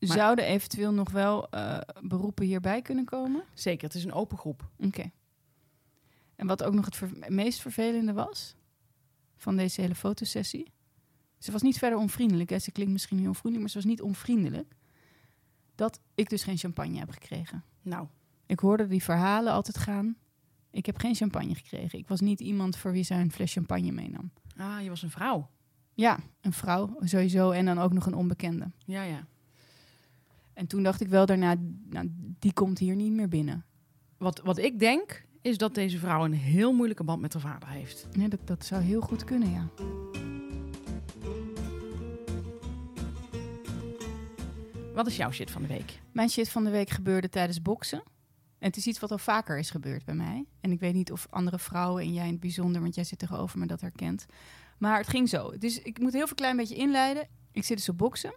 [0.00, 3.42] Zouden eventueel nog wel eh, beroepen hierbij kunnen komen?
[3.54, 4.68] Zeker, het is een open groep.
[4.78, 5.10] Oké.
[6.36, 8.54] En wat ook nog het ver- meest vervelende was
[9.36, 10.72] van deze hele fotosessie.
[11.38, 12.50] Ze was niet verder onvriendelijk.
[12.50, 12.58] Hè?
[12.58, 14.74] Ze klinkt misschien heel vriendelijk, maar ze was niet onvriendelijk.
[15.74, 17.64] Dat ik dus geen champagne heb gekregen.
[17.82, 18.06] Nou,
[18.46, 20.16] Ik hoorde die verhalen altijd gaan.
[20.70, 21.98] Ik heb geen champagne gekregen.
[21.98, 24.30] Ik was niet iemand voor wie zij een fles champagne meenam.
[24.56, 25.48] ah, je was een vrouw.
[25.98, 28.70] Ja, een vrouw sowieso en dan ook nog een onbekende.
[28.84, 29.26] Ja, ja.
[30.52, 31.54] En toen dacht ik wel daarna,
[31.90, 33.64] nou, die komt hier niet meer binnen.
[34.16, 37.68] Wat, wat ik denk, is dat deze vrouw een heel moeilijke band met haar vader
[37.68, 38.08] heeft.
[38.12, 39.68] Nee, dat, dat zou heel goed kunnen, ja.
[44.94, 46.00] Wat is jouw shit van de week?
[46.12, 48.02] Mijn shit van de week gebeurde tijdens boksen.
[48.58, 50.44] En het is iets wat al vaker is gebeurd bij mij.
[50.60, 53.18] En ik weet niet of andere vrouwen en jij in het bijzonder, want jij zit
[53.18, 54.26] tegenover me, dat herkent.
[54.78, 55.58] Maar het ging zo.
[55.58, 57.28] Dus ik moet heel veel klein beetje inleiden.
[57.52, 58.34] Ik zit dus op boksen.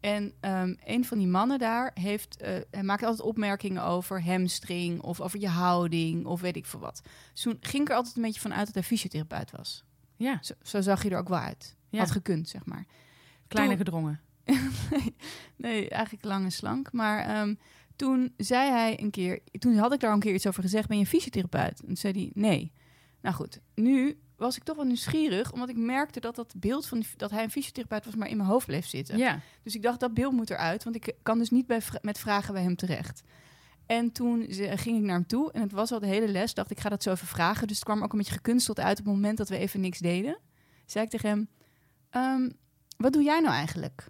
[0.00, 5.00] En ehm, een van die mannen daar heeft, eh, hij maakt altijd opmerkingen over hamstring
[5.00, 7.02] of over je houding of weet ik veel wat.
[7.32, 9.84] Dus toen ging ik er altijd een beetje van uit dat hij fysiotherapeut was.
[10.16, 11.76] Ja, Zo, zo zag hij er ook wel uit.
[11.88, 11.98] Ja.
[11.98, 12.86] Had gekund, zeg maar.
[13.48, 14.20] kleine Toen- gedrongen.
[14.90, 15.14] nee,
[15.56, 16.92] nee, eigenlijk lang en slank.
[16.92, 17.54] Maar ehm,
[17.96, 20.98] toen zei hij een keer, toen had ik daar een keer iets over gezegd, ben
[20.98, 21.80] je fysiotherapeut?
[21.80, 22.72] En toen zei hij nee.
[23.22, 27.02] Nou goed, nu was ik toch wel nieuwsgierig, omdat ik merkte dat dat beeld van
[27.16, 29.18] dat hij een fysiotherapeut was, maar in mijn hoofd bleef zitten.
[29.18, 32.18] Ja, Dus ik dacht, dat beeld moet eruit, want ik kan dus niet bij, met
[32.18, 33.22] vragen bij hem terecht.
[33.86, 36.70] En toen ging ik naar hem toe en het was al de hele les, dacht
[36.70, 37.66] ik ga dat zo even vragen.
[37.66, 39.98] Dus het kwam ook een beetje gekunsteld uit op het moment dat we even niks
[39.98, 40.38] deden.
[40.86, 41.48] Zei ik tegen hem,
[42.10, 42.50] "Ehm,
[42.96, 44.06] wat doe jij nou eigenlijk?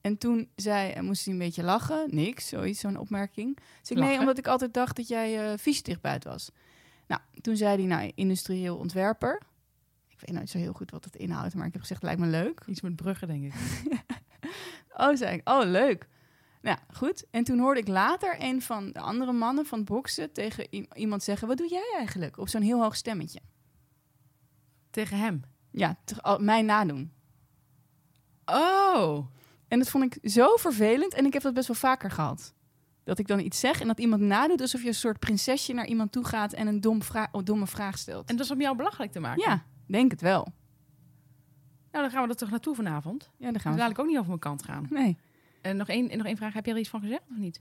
[0.00, 3.58] En toen zei, en moest hij een beetje lachen, niks, zoiets, zo'n opmerking.
[3.80, 6.50] Dus ik, nee, omdat ik altijd dacht dat jij eh fysiotherapeut was.
[7.06, 9.42] Nou, toen zei hij, nou, industrieel ontwerper.
[10.08, 12.26] Ik weet nooit zo heel goed wat dat inhoudt, maar ik heb gezegd, lijkt me
[12.26, 12.62] leuk.
[12.66, 13.54] iets met bruggen, denk ik.
[14.96, 15.48] Oh, zei ik.
[15.48, 16.08] Oh, leuk.
[16.62, 17.24] Nou, goed.
[17.30, 21.22] En toen hoorde ik later een van de andere mannen van het boksen tegen iemand
[21.22, 22.38] zeggen: Wat doe jij eigenlijk?
[22.38, 23.40] Op zo'n heel hoog stemmetje.
[24.90, 25.42] Tegen hem.
[25.70, 27.12] Ja, te- al- mij nadoen.
[28.44, 29.26] Oh,
[29.68, 31.14] En dat vond ik zo vervelend.
[31.14, 32.53] En ik heb dat best wel vaker gehad.
[33.04, 35.86] Dat ik dan iets zeg en dat iemand nadoet alsof je een soort prinsesje naar
[35.86, 38.28] iemand toe gaat en een dom vra- oh, domme vraag stelt.
[38.30, 39.42] en dat is om jou belachelijk te maken?
[39.42, 40.42] ja, denk het wel.
[41.90, 43.30] Nou, dan gaan we er toch naartoe vanavond.
[43.36, 43.78] Ja, Dan gaan we.
[43.78, 44.86] dadelijk ook niet over mijn kant gaan.
[44.90, 45.16] Nee,
[45.60, 46.52] En nog één, en nog één vraag.
[46.52, 47.60] Heb jij er iets van gezegd of niet?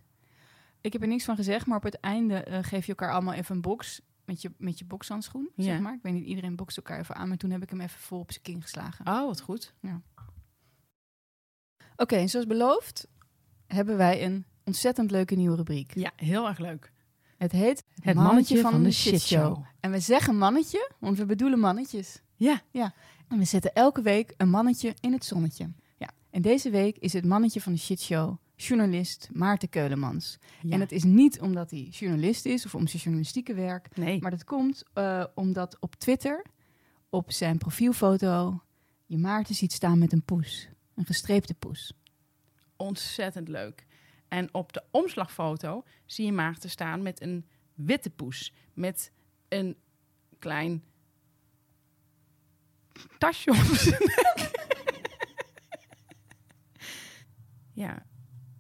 [0.82, 3.34] ik heb er niks van gezegd, maar op het einde eh, geef je elkaar allemaal
[3.34, 5.64] even een box met je, met je bokshandschoen, Ja.
[5.64, 5.94] zeg maar.
[5.94, 8.20] Ik weet niet, iedereen bokst elkaar even aan, maar toen heb ik hem even vol
[8.20, 9.08] op zijn kin geslagen.
[9.08, 9.74] Oh, wat goed.
[11.96, 13.08] Oké, en zoals beloofd
[13.68, 15.96] hebben wij een ontzettend leuke nieuwe rubriek.
[15.96, 16.92] Ja, heel erg leuk.
[17.38, 19.64] Het heet Het mannetje van de shitshow.
[19.80, 22.22] En we zeggen mannetje, want we bedoelen mannetjes.
[22.36, 22.62] Ja.
[22.72, 22.94] Ja.
[23.28, 25.72] En we zetten elke week een mannetje in het zonnetje.
[25.98, 26.10] Ja.
[26.30, 30.38] En deze week is het mannetje van de shitshow journalist Maarten Keulemans.
[30.62, 30.74] ja.
[30.74, 33.98] En het is niet omdat hij journalist is of om zijn journalistieke werk.
[33.98, 34.22] Nee.
[34.22, 36.46] Maar dat komt eh, omdat op Twitter,
[37.10, 38.64] op zijn profielfoto,
[39.06, 40.70] je Maarten ziet staan met een poes.
[40.96, 41.94] Een gestreepte poes.
[42.76, 43.86] Ontzettend leuk.
[44.34, 48.54] En op de omslagfoto zie je Maarten staan met een witte poes.
[48.74, 49.12] Met
[49.48, 49.78] een
[50.40, 50.84] klein
[53.18, 54.52] tasje op zijn nek.
[57.84, 58.06] ja.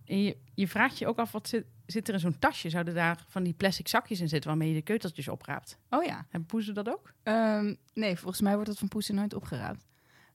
[0.06, 2.70] En je, je vraagt je ook af, wat zit, zit er in zo'n tasje?
[2.70, 5.78] Zouden daar van die plastic zakjes in zitten waarmee je de keuteltjes opraapt?
[5.90, 6.26] Oh ja.
[6.30, 7.14] Hebben poezen dat ook?
[7.24, 9.86] Ehm, nee, volgens mij wordt dat van poesen nooit opgeraapt.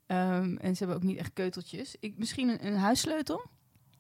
[0.07, 1.97] Ehm, en ze hebben ook niet echt keuteltjes.
[2.01, 3.47] Ik, misschien een, een huissleutel?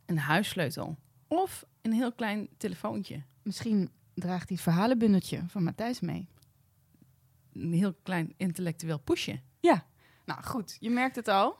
[0.07, 0.99] Een huissleutel.
[1.29, 3.23] Of een heel klein telefoontje.
[3.43, 6.29] Misschien draagt hij het verhalenbundeltje van Matthijs mee.
[7.53, 9.41] Een heel klein intellectueel poesje.
[9.61, 9.87] Ja.
[10.25, 11.57] Nou goed, je merkt het al.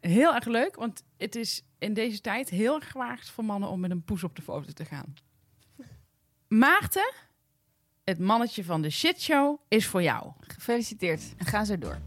[0.00, 3.80] Heel erg leuk, want het is in deze tijd heel erg gewaagd voor mannen om
[3.80, 5.14] met een poes op de foto te gaan.
[6.48, 7.12] Maarten,
[8.04, 10.32] het mannetje van de shitshow, is voor jou.
[10.40, 11.34] Gefeliciteerd.
[11.36, 11.98] En ga zo door.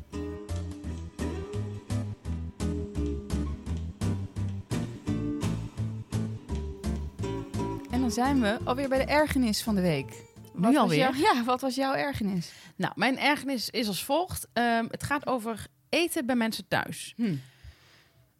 [8.16, 10.10] Dan zijn we alweer bij de ergernis van de week.
[10.54, 10.98] Nu Wat alweer?
[10.98, 12.52] jouw- ja, wat was jouw ergernis?
[12.76, 14.48] Nou, mijn ergernis is als volgt.
[14.54, 17.14] Ehm, het gaat over eten bij mensen thuis.
[17.16, 17.36] Hm.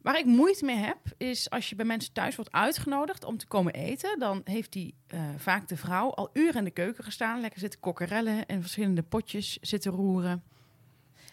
[0.02, 3.48] Waar ik moeite mee heb, is als je bij mensen thuis wordt uitgenodigd om te
[3.48, 7.42] komen eten, dan heeft die eh, vaak de vrouw al uren in de keuken gestaan,
[7.42, 10.44] lekker zitten kokkerellen en verschillende potjes zitten roeren.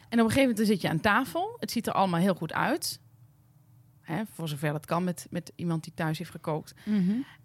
[0.08, 1.56] En op een gegeven moment zit je aan tafel.
[1.60, 3.00] Het ziet er allemaal heel goed uit.
[4.08, 6.74] Hè, voor zover dat kan met, met iemand die thuis heeft gekookt.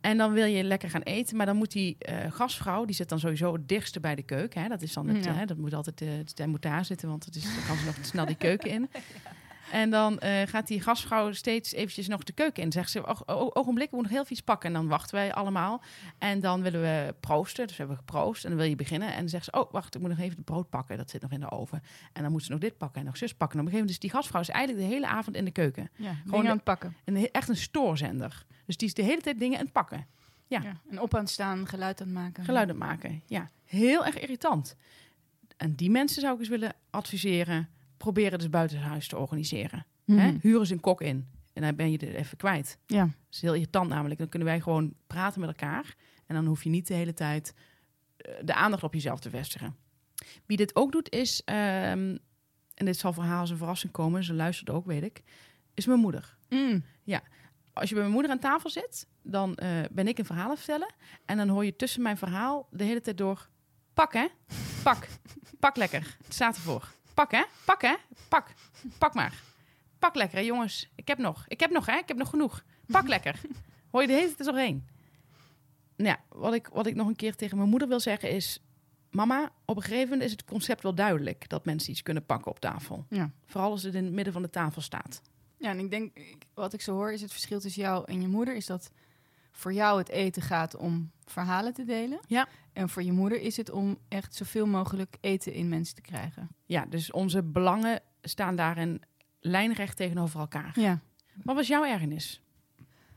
[0.01, 3.09] En dan wil je lekker gaan eten, maar dan moet die eh, gastvrouw, die zit
[3.09, 4.61] dan sowieso het dichtste bij de keuken.
[4.61, 4.67] Hè?
[4.67, 5.33] Dat is dan het, Ja.
[5.33, 7.85] hè, dat moet altijd, eh zij moet daar zitten, want het is, dan kan ze
[7.85, 8.89] nog snel die keuken in.
[9.73, 12.71] En dan eh, gaat die gastvrouw steeds eventjes nog de keuken in.
[12.71, 14.67] Zegt ze, "Och, o- ogenblik, we moeten nog heel vies pakken.
[14.67, 15.81] En dan wachten wij allemaal.
[16.17, 17.67] En dan willen we proosten.
[17.67, 18.43] Dus we hebben geproost.
[18.43, 19.11] En dan wil je beginnen.
[19.13, 20.97] En dan zegt ze, oh, wacht, ik moet nog even het brood pakken.
[20.97, 21.83] Dat zit nog in de oven.
[22.13, 23.59] En dan moet ze nog dit pakken en nog zus pakken.
[23.59, 25.51] En op een gegeven moment is die gastvrouw is eigenlijk de hele avond in de
[25.51, 25.89] keuken.
[25.95, 26.95] Ja, Gewoon de- aan het pakken.
[27.03, 28.45] En he- echt een stoorzender.
[28.65, 30.05] Dus die is de hele tijd dingen aan het pakken.
[30.47, 30.61] Ja.
[30.61, 30.81] Ja.
[30.89, 32.43] En op aan het staan, geluid aan het maken.
[32.43, 33.21] Geluiden maken.
[33.25, 34.75] Ja, heel erg irritant.
[35.57, 37.69] En die mensen zou ik eens willen adviseren.
[38.03, 39.85] Probeer het dus buitenshuis te organiseren.
[40.05, 40.19] Mhm.
[40.19, 40.33] Hè?
[40.41, 41.27] Huur eens een kok in.
[41.53, 42.77] En dan ben je er even kwijt.
[42.85, 43.03] Ja.
[43.03, 44.19] Dat is heel irritant namelijk.
[44.19, 45.95] Dan kunnen wij gewoon praten met elkaar.
[46.25, 47.53] En dan hoef je niet de hele tijd
[48.17, 49.75] eh, de aandacht op jezelf te vestigen.
[50.45, 52.17] Wie dit ook doet is, ehm,
[52.73, 55.23] en dit zal voor haar als een verrassing komen, ze luistert ook, weet ik,
[55.73, 56.37] is mijn moeder.
[56.49, 56.83] Mm.
[57.73, 60.49] Als je bij mijn moeder aan tafel zit, dan eh, ben ik een verhaal aan
[60.49, 60.93] het vertellen.
[61.25, 63.49] En dan hoor je tussen mijn verhaal de hele tijd door...
[63.93, 64.27] Pak, hè?
[64.83, 65.07] Pak.
[65.59, 66.17] Pak lekker.
[66.23, 66.93] Het staat ervoor.
[67.13, 67.43] Pak, hè?
[67.65, 67.95] Pak, hè?
[68.29, 68.53] Pak.
[68.97, 69.41] Pak maar.
[69.99, 70.89] Pak lekker, hè, jongens.
[70.95, 71.45] Ik heb nog.
[71.47, 71.97] Ik heb nog, hè?
[71.97, 72.63] Ik heb nog genoeg.
[72.87, 73.41] Pak lekker.
[73.91, 74.87] Hoor je de hele tijd doorheen.
[75.95, 78.59] Nou ja, wat ik, wat ik nog een keer tegen mijn moeder wil zeggen is...
[79.11, 81.49] Mama, op een gegeven moment is het concept wel duidelijk...
[81.49, 83.05] dat mensen iets kunnen pakken op tafel.
[83.09, 83.31] Ja.
[83.45, 85.21] Vooral als het in het midden van de tafel staat.
[85.57, 86.19] Ja, en ik denk,
[86.53, 88.91] wat ik zo hoor, is het verschil tussen jou en je moeder, is dat
[89.53, 92.19] voor jou het eten gaat om verhalen te delen.
[92.27, 92.47] Ja.
[92.73, 96.49] En voor je moeder is het om echt zoveel mogelijk eten in mensen te krijgen.
[96.65, 99.01] Ja, dus onze belangen staan daarin
[99.39, 100.79] lijnrecht tegenover elkaar.
[100.79, 100.99] Ja.
[101.43, 102.41] Wat was jouw ergernis?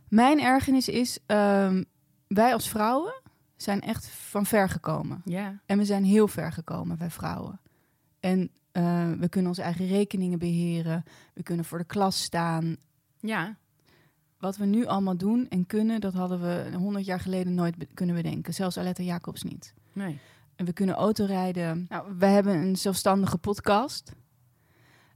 [0.08, 1.82] Mijn ergernis is, ehm,
[2.26, 3.14] wij als vrouwen
[3.56, 5.22] zijn echt van ver gekomen.
[5.24, 5.60] Ja.
[5.66, 7.60] En we zijn heel ver gekomen, wij vrouwen.
[8.20, 11.04] En eh, we kunnen onze eigen rekeningen beheren.
[11.34, 12.76] We kunnen voor de klas staan.
[13.20, 13.56] Ja.
[14.38, 17.88] Wat we nu allemaal doen en kunnen, dat hadden we honderd jaar geleden nooit be-
[17.94, 18.54] kunnen bedenken.
[18.54, 19.74] Zelfs Aletta Jacobs niet.
[19.92, 20.18] Nee.
[20.56, 21.86] En we kunnen autorijden.
[21.88, 24.12] Nou, we hebben een zelfstandige podcast.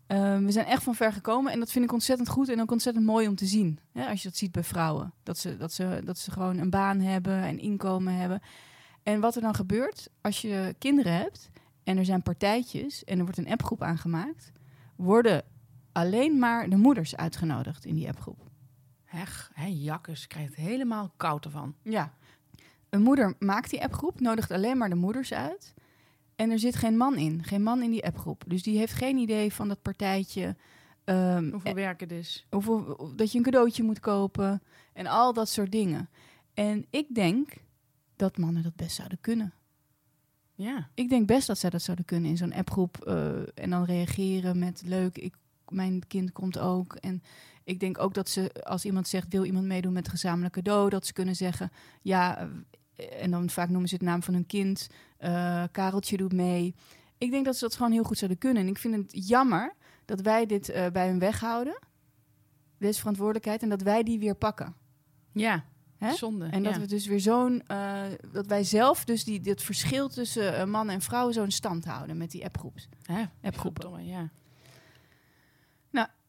[0.07, 2.71] Ehm, we zijn echt van ver gekomen en dat vind ik ontzettend goed en ook
[2.71, 3.79] ontzettend mooi om te zien.
[3.93, 5.13] Hè, als je dat ziet bij vrouwen.
[5.23, 8.41] Dat ze, dat, ze, dat ze gewoon een baan hebben en inkomen hebben.
[9.03, 11.51] En wat er dan gebeurt als je kinderen hebt
[11.85, 14.53] en er zijn partijtjes en er wordt een appgroep aangemaakt,
[14.97, 15.43] worden
[15.93, 18.50] alleen maar de moeders uitgenodigd in die appgroep.
[19.11, 21.75] Hech, hè, jakkes, krijgt helemaal koud ervan.
[21.83, 22.15] Ja.
[22.89, 25.75] Een moeder maakt die appgroep, nodigt alleen maar de moeders uit.
[26.37, 28.45] En er zit geen man in, geen man in die appgroep.
[28.47, 30.57] Dus die heeft geen idee van dat partijtje.
[31.05, 32.47] ehm, Hoeveel werk het is.
[32.51, 36.09] hoeveel, dat je een cadeautje moet kopen en al dat soort dingen.
[36.55, 37.53] En ik denk
[38.17, 39.53] dat mannen dat best zouden kunnen.
[40.55, 40.89] Ja.
[40.95, 42.97] Ik denk best dat zij dat zouden kunnen in zo'n appgroep.
[43.05, 45.35] eh, en dan reageren met leuk, ik,
[45.71, 46.95] mijn kind komt ook.
[46.95, 47.23] En
[47.65, 50.89] ik denk ook dat ze, als iemand zegt, wil iemand meedoen met een gezamenlijk cadeau,
[50.89, 51.71] dat ze kunnen zeggen,
[52.03, 52.49] ja,
[52.97, 56.75] eh, en dan vaak noemen ze het naam van hun kind, eh, Kareltje doet mee.
[57.19, 58.63] Ik denk dat ze dat gewoon heel goed zouden kunnen.
[58.63, 61.79] En ik vind het jammer dat wij dit eh, bij hun weghouden,
[62.79, 64.75] deze verantwoordelijkheid, en dat wij die weer pakken.
[65.33, 65.65] Ja.
[65.97, 66.15] Hè?
[66.15, 66.47] Zonde.
[66.47, 66.81] En dat ja.
[66.81, 67.63] we dus weer zo'n.
[68.33, 72.31] dat wij zelf dus die, dit verschil tussen mannen en vrouwen zo'n stand houden met
[72.31, 72.89] die appgroeps.
[73.03, 73.25] Hè?
[73.43, 74.07] Appgroepen.
[74.07, 74.31] Ja.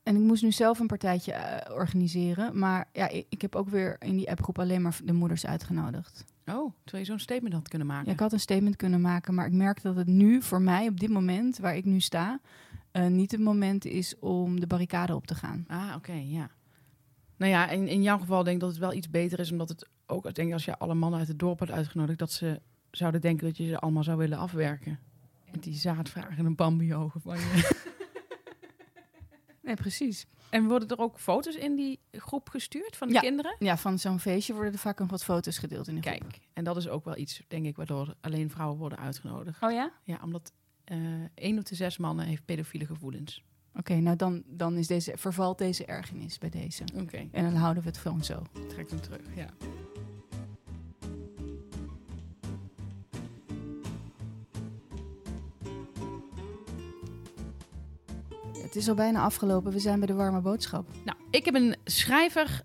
[0.04, 2.60] En ik moest nu zelf een partijtje eh, organiseren.
[2.60, 6.26] Maar ja, ik, ik heb ook weer in die appgroep alleen maar de moeders uitgenodigd.
[6.46, 8.06] Oh, terwijl je zo'n statement had kunnen maken.
[8.06, 10.88] Ja, ik had een statement kunnen maken, maar ik merk dat het nu voor mij,
[10.88, 12.40] op dit moment waar ik nu sta,
[12.92, 15.66] eh, niet het moment is om de barricade op te gaan.
[15.68, 16.50] Ah, oké, ja.
[17.38, 19.70] Nou ja, in, in jouw geval denk ik dat het wel iets beter is, omdat
[19.70, 22.62] het ook, ik denk als je alle mannen uit het dorp had uitgenodigd, dat ze
[22.92, 25.00] zouden denken dat je ze allemaal zou willen afwerken.
[25.52, 27.90] Met die zaadvragen en een bambi-ogen van je.
[29.62, 30.26] Nee, precies.
[30.50, 33.20] en worden er ook foto's in die groep gestuurd van de Ja.
[33.20, 33.56] kinderen?
[33.60, 36.20] Ja, van zo'n feestje worden er vaak nog wat foto's gedeeld in de groep.
[36.20, 39.62] Kijk, en dat is ook wel iets, denk ik, waardoor alleen vrouwen worden uitgenodigd.
[39.64, 39.92] Oh ja?
[40.04, 40.52] Ja, omdat
[40.84, 40.98] eh
[41.36, 43.44] één op de zes mannen heeft pedofiele gevoelens.
[43.76, 46.84] Oké, nou dan, dan is deze, vervalt deze ergernis bij deze.
[46.96, 48.42] Oké, En dan houden we het gewoon zo.
[48.70, 49.48] trek hem terug, ja.
[58.72, 59.72] Het is al bijna afgelopen.
[59.72, 60.88] We zijn bij de warme boodschap.
[61.06, 62.62] Nou, ik heb een schrijver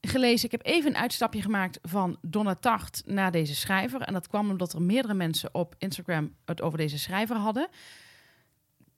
[0.00, 0.44] gelezen.
[0.44, 4.00] Ik heb even een uitstapje gemaakt van Donna Tart naar deze schrijver.
[4.00, 7.68] En dat kwam omdat er meerdere mensen op Instagram het over deze schrijver hadden.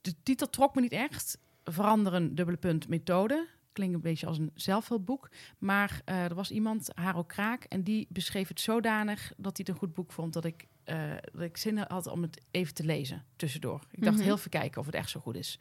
[0.01, 1.37] De titel trok me niet echt.
[1.63, 3.47] Veranderen, dubbele punt, methode.
[3.71, 5.29] Klinkt een beetje als een zelfhulpboek.
[5.57, 9.69] Maar eh, er was iemand, Haro Kraak, en die beschreef het zodanig dat hij het
[9.69, 12.83] een goed boek vond dat ik, eh, dat ik zin had om het even te
[12.83, 13.81] lezen tussendoor.
[13.91, 14.25] Ik dacht Mhm.
[14.25, 15.59] heel even kijken of het echt zo goed is.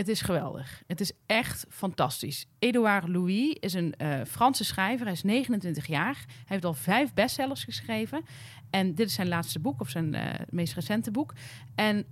[0.00, 0.82] Het is geweldig.
[0.86, 2.46] Het is echt fantastisch.
[2.58, 5.04] Edouard Louis is een eh, Franse schrijver.
[5.04, 6.24] Hij is 29 jaar.
[6.26, 8.24] Hij heeft al vijf bestsellers geschreven.
[8.70, 11.34] En dit is zijn laatste boek, of zijn eh, meest recente boek.
[11.74, 12.04] En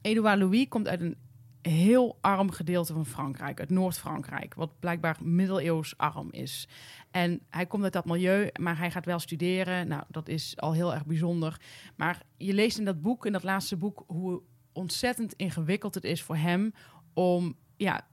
[0.00, 1.16] Edouard Louis komt uit een
[1.62, 6.68] heel arm gedeelte van Frankrijk, uit Noord-Frankrijk, wat blijkbaar middeleeuws arm is.
[7.10, 9.88] En hij komt uit dat milieu, maar hij gaat wel studeren.
[9.88, 11.60] Nou, dat is al heel erg bijzonder.
[11.96, 16.22] Maar je leest in dat boek, in dat laatste boek, hoe ontzettend ingewikkeld het is
[16.22, 16.72] voor hem
[17.14, 18.06] om ja,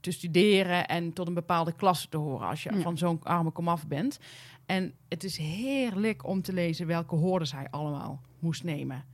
[0.00, 2.80] te studeren en tot een bepaalde klasse te horen als je Ja.
[2.80, 4.18] van zo'n arme komaf bent.
[4.66, 9.04] En het is heerlijk om te lezen welke hordes hij allemaal moest nemen.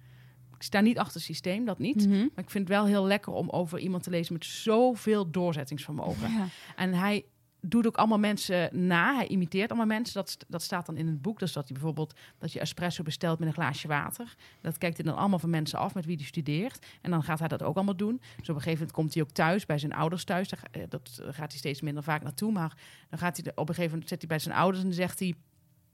[0.57, 2.07] Ik sta niet achter het systeem, dat niet.
[2.09, 2.19] Mhm.
[2.19, 6.31] Maar ik vind het wel heel lekker om over iemand te lezen met zoveel doorzettingsvermogen.
[6.33, 6.47] Ja.
[6.77, 7.25] En hij
[7.71, 9.15] doet ook allemaal mensen na.
[9.15, 10.15] Hij imiteert allemaal mensen.
[10.15, 11.39] Dat, dat staat dan in het boek.
[11.39, 14.35] Dus dat hij bijvoorbeeld dat je espresso bestelt met een glaasje water.
[14.61, 16.87] Dat kijkt hij dan allemaal van mensen af met wie hij studeert.
[17.01, 18.21] En dan gaat hij dat ook allemaal doen.
[18.37, 20.49] Dus op een gegeven moment komt hij ook thuis bij zijn ouders thuis.
[20.51, 22.53] Eh, dat gaat hij steeds minder vaak naartoe.
[22.53, 22.77] Maar
[23.11, 25.35] dan gaat hij op een gegeven moment zit hij bij zijn ouders en zegt hij.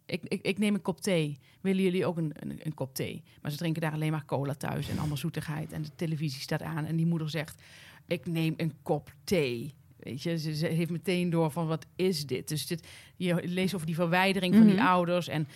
[0.06, 1.38] Ik, ik, ik neem een kop thee.
[1.60, 3.22] Willen jullie ook een, een, een kop thee?
[3.42, 5.72] Maar ze drinken daar alleen maar cola thuis en allemaal zoetigheid.
[5.72, 7.62] En de televisie staat aan en die moeder zegt:
[8.06, 9.74] Ik neem een kop thee.
[10.02, 12.48] Weet je, ze, ze heeft meteen door van wat is dit?
[12.48, 12.86] Dus dit,
[13.16, 14.86] je leest over die verwijdering van die Mhm.
[14.86, 15.28] ouders.
[15.28, 15.48] En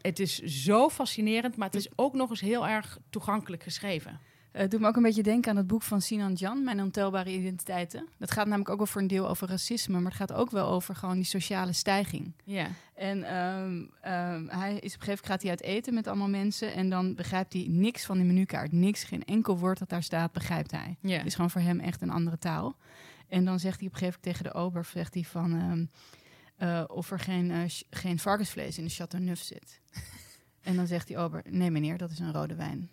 [0.00, 4.10] het is zo fascinerend, maar het is ook nog eens heel erg toegankelijk geschreven.
[4.52, 6.80] Eh, Het doet me ook een beetje denken aan het boek van Sinan Jan, Mijn
[6.82, 8.08] ontelbare identiteiten.
[8.18, 10.68] Dat gaat namelijk ook wel voor een deel over racisme, maar het gaat ook wel
[10.68, 12.32] over gewoon die sociale stijging.
[12.44, 12.66] Ja.
[12.94, 16.28] En ehm, ehm, hij is op een gegeven moment gaat hij uit eten met allemaal
[16.28, 20.02] mensen en dan begrijpt hij niks van de menukaart, niks, geen enkel woord dat daar
[20.02, 20.96] staat begrijpt hij.
[21.00, 21.16] Ja.
[21.16, 22.76] Het is gewoon voor hem echt een andere taal.
[23.28, 25.84] En dan zegt hij op een gegeven moment tegen de ober, zegt hij van ehm,
[26.56, 27.60] eh, of er geen, eh,
[27.90, 29.80] geen varkensvlees in de Chateau Neuf zit.
[30.62, 32.90] en dan zegt die ober, nee meneer, dat is een rode wijn.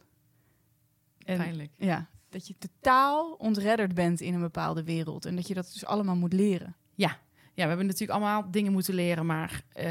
[1.25, 1.71] En- Pijnlijk.
[1.77, 5.25] ja, dat je totaal ontredderd bent in een bepaalde wereld.
[5.25, 6.75] En dat je dat dus allemaal moet leren.
[6.95, 9.85] Ja, we hebben natuurlijk allemaal dingen moeten leren, maar eh,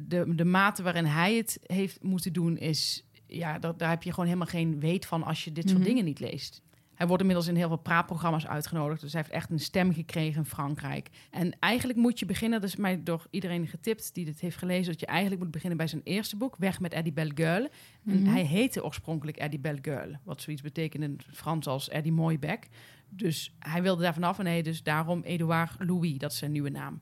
[0.00, 4.10] de, de mate waarin hij het heeft moeten doen is, ja, dat, daar heb je
[4.10, 5.88] gewoon helemaal geen weet van als je dit soort Mhm.
[5.88, 6.62] dingen niet leest.
[6.96, 10.38] Hij wordt inmiddels in heel veel praatprogramma's uitgenodigd, dus hij heeft echt een stem gekregen
[10.38, 11.08] in Frankrijk.
[11.30, 14.92] En eigenlijk moet je beginnen, dat is mij door iedereen getipt die dit heeft gelezen,
[14.92, 17.70] dat je eigenlijk moet beginnen bij zijn eerste boek, Weg met Eddie Bellegueule.
[18.06, 18.30] En Mhm.
[18.32, 22.68] hij heette oorspronkelijk Eddie Bellegueule, wat zoiets betekent in het Frans als Eddie Mooibek.
[23.08, 26.70] Dus hij wilde daar vanaf en hij dus daarom Edouard Louis, dat is zijn nieuwe
[26.70, 27.00] naam.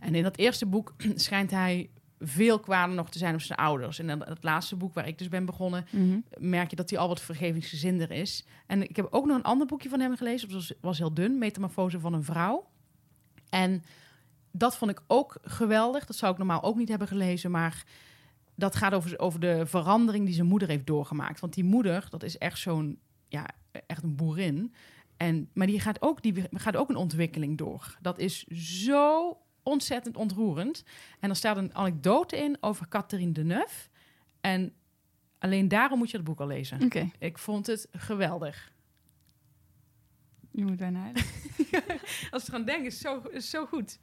[0.00, 1.88] En in dat eerste boek schijnt hij
[2.20, 3.98] veel kwader nog te zijn op zijn ouders.
[3.98, 5.86] En dat laatste boek waar ik dus ben begonnen,
[6.38, 8.44] merk je dat hij al wat vergevingsgezinder is.
[8.66, 11.14] En ik heb ook nog een ander boekje van hem gelezen, dat was, was heel
[11.14, 12.66] dun, Metamorfose van een vrouw.
[13.48, 13.82] En
[14.50, 16.06] dat vond ik ook geweldig.
[16.06, 17.84] Dat zou ik normaal ook niet hebben gelezen, maar
[18.54, 21.40] dat gaat over, over de verandering die zijn moeder heeft doorgemaakt.
[21.40, 22.98] Want die moeder, dat is echt zo'n,
[23.28, 23.46] ja,
[23.86, 24.74] echt een boerin.
[25.16, 27.96] En, maar die gaat, ook, die gaat ook een ontwikkeling door.
[28.00, 28.44] Dat is
[28.82, 30.84] zo ontzettend ontroerend.
[31.20, 33.88] En er staat een anekdote in over Catherine Deneuve.
[34.40, 34.72] En
[35.38, 36.80] alleen daarom moet je het boek al lezen.
[37.18, 38.72] Ik vond het geweldig.
[40.50, 41.22] je moet bijna huilen.
[42.30, 43.98] Als ik eraan denk, is zo, is zo goed.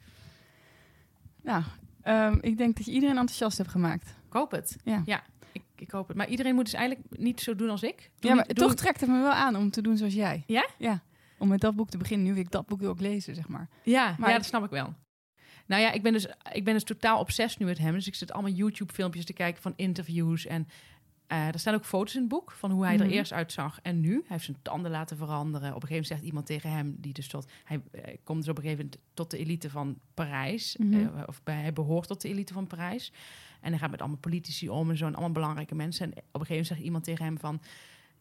[1.42, 1.64] Nou,
[2.02, 4.08] ehm, ik denk dat je iedereen enthousiast hebt gemaakt.
[4.28, 4.76] Ik hoop het.
[4.84, 5.02] Ja,
[5.52, 6.18] Ik, ik hoop het.
[6.18, 8.12] Maar iedereen moet dus eigenlijk niet zo doen als ik.
[8.20, 10.14] Doe ja maar niet- doe- toch trekt het me wel aan om te doen zoals
[10.14, 10.44] jij.
[10.48, 10.68] Ja?
[10.78, 11.02] Ja.
[11.38, 12.26] om met dat boek te beginnen.
[12.28, 13.70] Nu wil ik dat boek ook lezen, zeg maar.
[13.84, 14.94] Ja, Maar ja, dat snap ik wel.
[15.66, 17.94] Nou ja, ik ben dus, ik ben dus totaal obsessief nu met hem.
[17.94, 20.46] Dus ik zit allemaal YouTube-filmpjes te kijken van interviews.
[20.46, 20.68] En
[21.28, 23.04] eh, er staan ook foto's in het boek van hoe hij Mhm.
[23.04, 24.14] er eerst uitzag en nu.
[24.14, 25.76] Hij heeft zijn tanden laten veranderen.
[25.76, 27.52] Op een gegeven moment zegt iemand tegen hem, die dus tot...
[27.64, 30.78] Hij eh, komt dus op een gegeven moment tot de elite van Parijs.
[30.78, 30.94] Mhm.
[30.94, 33.12] eh, of bij, hij behoort tot de elite van Parijs.
[33.62, 35.06] En hij gaat met allemaal politici om en zo.
[35.06, 36.06] En allemaal belangrijke mensen.
[36.06, 37.62] En op een gegeven moment zegt iemand tegen hem van...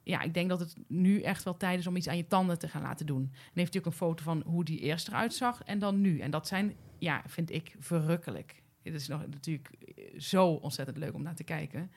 [0.02, 2.58] Ja, ik denk dat het nu echt wel tijd is om iets aan je tanden
[2.58, 3.30] te gaan laten doen.
[3.32, 6.20] En heeft ook een foto van hoe die eerst eruit zag en dan nu.
[6.20, 8.62] En dat zijn, ja, vind ik verrukkelijk.
[8.82, 9.70] Het is nog natuurlijk
[10.16, 11.90] zo ontzettend leuk om naar te kijken.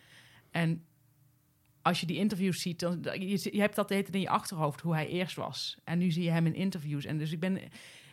[0.51, 0.85] En
[1.81, 4.81] als je die interviews ziet, dan je, je hebt dat de tijd in je achterhoofd
[4.81, 5.77] hoe hij eerst was.
[5.83, 7.05] En nu zie je hem in interviews.
[7.05, 7.59] En dus ik ben,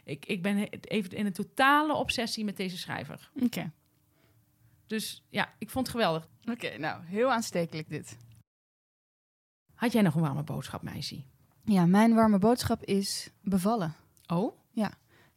[0.05, 3.31] ik, ik ben even in een totale obsessie met deze schrijver.
[3.43, 3.73] Oké.
[4.87, 6.29] Dus ja, ik vond het geweldig.
[6.51, 8.17] Oké, nou, heel aanstekelijk dit.
[9.83, 11.23] Had jij nog een warme boodschap, meisje?
[11.65, 13.95] Ja, mijn warme boodschap is bevallen.
[14.27, 14.53] Oh?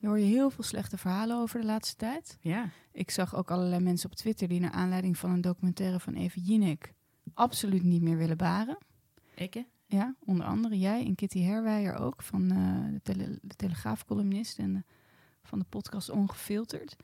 [0.06, 2.38] Je hoor je heel veel slechte verhalen over de laatste tijd.
[2.40, 2.70] Ja.
[2.92, 6.40] Ik zag ook allerlei mensen op Twitter die naar aanleiding van een documentaire van Eve
[6.40, 6.94] Jinek
[7.34, 8.78] absoluut niet meer willen baren.
[9.36, 9.66] Ik, hè?
[9.86, 14.86] Ja, onder andere jij en Kitty Herwijer ook, van eh, de, tele de Telegraafcolumnist en
[15.44, 16.96] van de podcast Ongefilterd.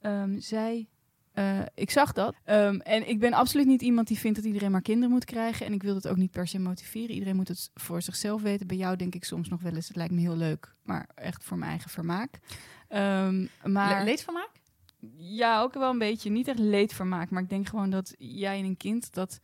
[0.00, 0.88] Ehm, zij,
[1.38, 2.34] eh, ik zag dat.
[2.44, 5.66] Ehm, en ik ben absoluut niet iemand die vindt dat iedereen maar kinderen moet krijgen.
[5.66, 7.10] En ik wil dat ook niet per se motiveren.
[7.10, 8.66] Iedereen moet het voor zichzelf weten.
[8.66, 11.44] Bij jou denk ik soms nog wel eens, het lijkt me heel leuk, maar echt
[11.44, 12.38] voor mijn eigen vermaak.
[12.88, 13.98] Ehm, maar...
[13.98, 14.50] Le- leedvermaak?
[15.16, 16.30] Ja, ook wel een beetje.
[16.30, 19.40] Niet echt leedvermaak, maar ik denk gewoon dat jij en een kind dat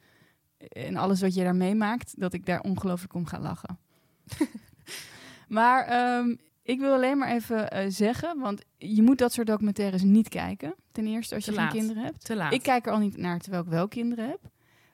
[0.69, 3.79] en alles wat je daar meemaakt, dat ik daar ongelooflijk om ga lachen.
[5.49, 6.35] maar ehm,
[6.65, 10.75] ik wil alleen maar even eh, zeggen, want je moet dat soort documentaires niet kijken.
[10.93, 12.25] Ten eerste als je geen kinderen hebt.
[12.25, 12.53] Te laat.
[12.53, 14.41] Ik kijk er al niet naar terwijl ik wel kinderen heb.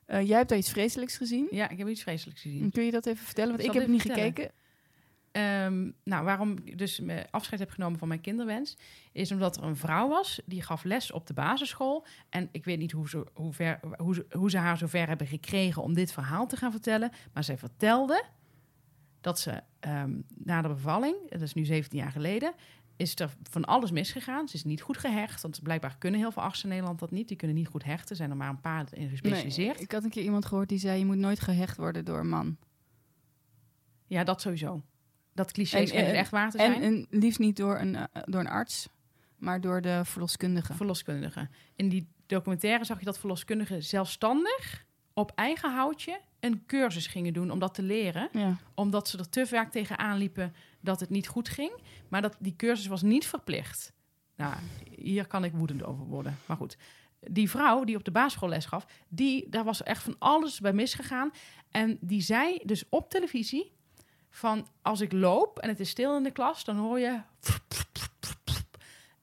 [0.06, 1.48] Eh, jij hebt daar iets vreselijks gezien.
[1.50, 2.70] Ja, ik heb iets vreselijks gezien.
[2.70, 3.56] Kun je dat even vertellen?
[3.56, 4.50] Want Ik heb niet gekeken.
[5.32, 8.76] Ehm, nou, waarom ik dus me afscheid heb genomen van mijn kinderwens,
[9.12, 12.06] is omdat er een vrouw was die gaf les op de basisschool.
[12.28, 15.26] En ik weet niet hoe ze, hoe ver, hoe ze, hoe ze haar zover hebben
[15.26, 17.10] gekregen om dit verhaal te gaan vertellen.
[17.32, 18.24] Maar zij vertelde
[19.20, 22.54] dat ze ehm, na de bevalling, dat is nu 17 jaar geleden,
[22.96, 24.48] is er van alles misgegaan.
[24.48, 27.28] Ze is niet goed gehecht, want blijkbaar kunnen heel veel artsen in Nederland dat niet.
[27.28, 29.74] Die kunnen niet goed hechten, zijn er maar een paar in gespecialiseerd.
[29.74, 32.18] Nee, ik had een keer iemand gehoord die zei: je moet nooit gehecht worden door
[32.18, 32.56] een man.
[34.06, 34.82] Ja, dat sowieso.
[35.34, 36.74] Dat cliché En- en- echt waar te zijn.
[36.74, 38.88] En, en liefst niet door een, eh, door een arts,
[39.36, 40.74] maar door de verloskundige.
[40.74, 41.48] verloskundige.
[41.76, 47.50] In die documentaire zag je dat verloskundigen zelfstandig op eigen houtje een cursus gingen doen
[47.50, 48.28] om dat te leren.
[48.32, 48.56] Ja.
[48.74, 51.72] Omdat ze er te vaak tegenaan liepen dat het niet goed ging.
[52.08, 53.92] Maar dat, die cursus was niet verplicht.
[54.36, 54.54] Nou,
[54.96, 56.38] hier kan ik woedend over worden.
[56.46, 56.76] Maar goed,
[57.20, 60.72] die vrouw die op de basisschool les gaf, die, daar was echt van alles bij
[60.72, 61.30] misgegaan.
[61.70, 63.72] En die zei dus op televisie
[64.30, 67.20] van als ik loop en het is stil in de klas, dan hoor je...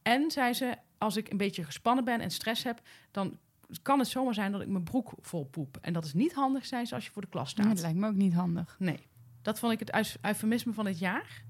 [0.01, 3.37] En zei ze, als ik een beetje gespannen ben en stress heb, dan
[3.81, 5.77] kan het zomaar zijn dat ik mijn broek vol poep.
[5.81, 7.67] En dat is niet handig, zei ze, als je voor de klas staat.
[7.67, 8.75] dat lijkt me ook niet handig.
[8.79, 8.99] Nee,
[9.41, 11.43] dat vond ik het euf- eufemisme van het jaar.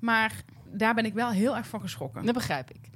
[0.00, 0.42] Maar
[0.72, 2.24] daar ben ik wel heel erg van geschrokken.
[2.24, 2.88] Dat begrijp ik.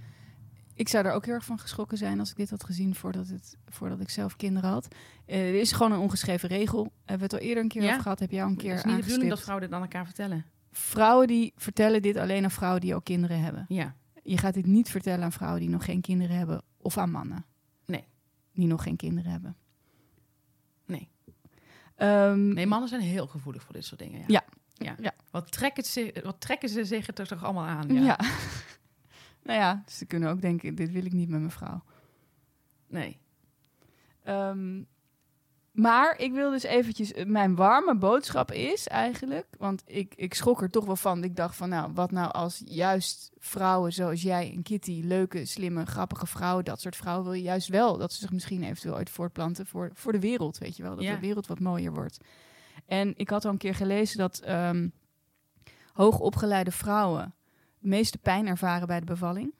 [0.75, 3.29] Ik zou er ook heel erg van geschrokken zijn als ik dit had gezien voordat,
[3.29, 4.89] het, voordat ik zelf kinderen had.
[5.27, 6.83] Eh, er is gewoon een ongeschreven regel.
[7.05, 7.89] Hebben we het al eerder een keer Ja.
[7.91, 8.19] over gehad?
[8.19, 10.05] Heb jij al een Het keer is niet de bedoeling dat vrouwen dit aan elkaar
[10.05, 10.45] vertellen.
[10.73, 13.65] Vrouwen die vertellen dit alleen aan vrouwen die ook kinderen hebben.
[13.69, 17.11] Ja, Je gaat dit niet vertellen aan vrouwen die nog geen kinderen hebben of aan
[17.11, 17.45] mannen.
[18.53, 19.57] Die nog geen kinderen hebben.
[20.85, 21.09] Nee.
[21.95, 24.25] Ehm, nee, mannen zijn heel gevoelig voor dit soort dingen.
[24.27, 24.45] Ja.
[24.75, 24.91] Ja.
[24.91, 24.97] ja.
[25.01, 25.13] Ja.
[25.31, 27.89] Wat, trekken ze, wat trekken ze zich er toch allemaal aan?
[27.89, 28.01] ja.
[28.01, 28.19] Ja.
[29.45, 31.83] nou ja, ze kunnen ook denken, dit wil ik niet met mijn vrouw.
[32.87, 33.21] Nee.
[34.23, 34.83] Ehm,
[35.81, 37.13] maar ik wil dus eventjes...
[37.25, 39.47] Mijn warme boodschap is eigenlijk...
[39.59, 41.25] Want ik, ik schrok er toch wel van.
[41.25, 45.01] Ik dacht van, nou, wat nou als juist vrouwen zoals jij en Kitty...
[45.05, 46.65] leuke, slimme, grappige vrouwen...
[46.65, 47.99] dat soort vrouwen wil je juist wel...
[47.99, 50.95] dat ze zich misschien eventueel uit voortplanten voor, voor de wereld, weet je wel.
[50.95, 51.15] Dat Ja.
[51.15, 52.19] de wereld wat mooier wordt.
[52.87, 54.89] En ik had al een keer gelezen dat ehm,
[55.93, 57.35] hoogopgeleide vrouwen...
[57.79, 59.53] meeste pijn ervaren bij de bevalling.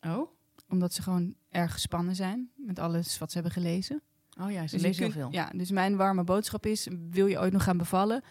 [0.00, 0.30] Oh?
[0.68, 4.02] Omdat ze gewoon erg gespannen zijn met alles wat ze hebben gelezen.
[4.40, 5.28] Oh ja, ze Dus lezen heel veel.
[5.30, 8.22] Ja, dus mijn warme boodschap is: wil je ooit nog gaan bevallen?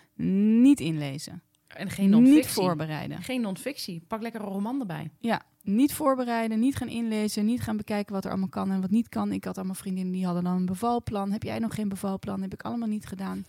[0.62, 1.42] Niet inlezen.
[1.68, 2.36] En geen non-fictie.
[2.38, 3.22] Niet voorbereiden.
[3.22, 4.04] Geen non-fictie.
[4.08, 5.12] Pak lekker een roman erbij.
[5.20, 8.90] Ja, niet voorbereiden, niet gaan inlezen, niet gaan bekijken wat er allemaal kan en wat
[8.90, 9.32] niet kan.
[9.32, 11.32] Ik had allemaal vriendinnen die hadden dan een bevalplan.
[11.32, 12.42] Heb jij nog geen bevalplan?
[12.42, 13.46] Heb ik allemaal niet gedaan.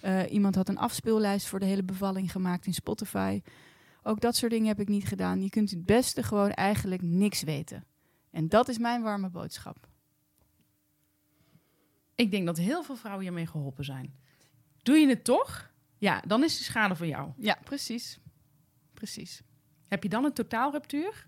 [0.00, 3.42] Eh, iemand had een afspeellijst voor de hele bevalling gemaakt in Spotify.
[4.02, 5.42] Ook dat soort dingen heb ik niet gedaan.
[5.42, 7.84] Je kunt het beste gewoon eigenlijk niks weten.
[8.30, 9.90] En dat is mijn warme boodschap.
[12.22, 14.14] Ik denk dat heel veel vrouwen hiermee geholpen zijn.
[14.82, 15.70] Doe je het toch?
[15.98, 17.30] Ja, dan is de schade voor jou.
[17.38, 18.18] Ja, precies.
[18.94, 19.42] Precies.
[19.88, 21.26] Heb je dan een totaalruptuur?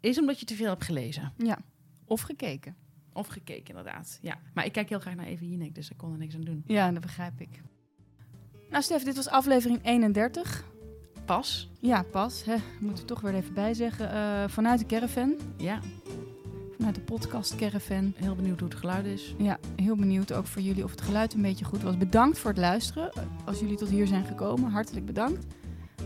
[0.00, 1.32] Is omdat je te veel hebt gelezen.
[1.36, 1.58] Ja.
[2.04, 2.76] Of gekeken.
[3.12, 4.18] Of gekeken, inderdaad.
[4.22, 4.38] Ja.
[4.54, 6.64] Maar ik kijk heel graag naar Even Jinek, dus ik kon er niks aan doen.
[6.66, 7.60] Ja, dat begrijp ik.
[8.70, 10.64] Nou, Stef, dit was aflevering 31.
[11.24, 11.70] Pas.
[11.80, 12.44] Ja, pas.
[12.44, 12.56] Hè.
[12.80, 14.10] Moeten we toch weer even bij zeggen.
[14.10, 15.36] Eh, vanuit de caravan.
[15.56, 15.80] Ja.
[16.80, 18.12] Vanuit de podcast caravan.
[18.16, 19.34] Heel benieuwd hoe het geluid is.
[19.38, 21.96] Ja, heel benieuwd ook voor jullie of het geluid een beetje goed was.
[21.96, 23.12] Bedankt voor het luisteren.
[23.44, 25.46] Als jullie tot hier zijn gekomen, hartelijk bedankt.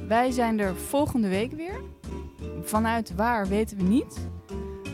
[0.08, 1.80] Wij zijn er volgende week weer.
[2.62, 4.28] Vanuit waar weten we niet.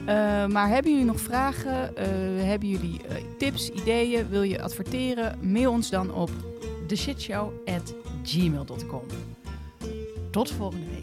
[0.00, 0.06] Uh,
[0.46, 1.92] maar hebben jullie nog vragen?
[1.92, 1.98] Uh,
[2.44, 4.28] hebben jullie uh, tips, ideeën?
[4.28, 5.52] Wil je adverteren?
[5.52, 6.30] Mail ons dan op
[6.86, 9.04] theshitshow.gmail.com.
[10.30, 10.99] Tot volgende week.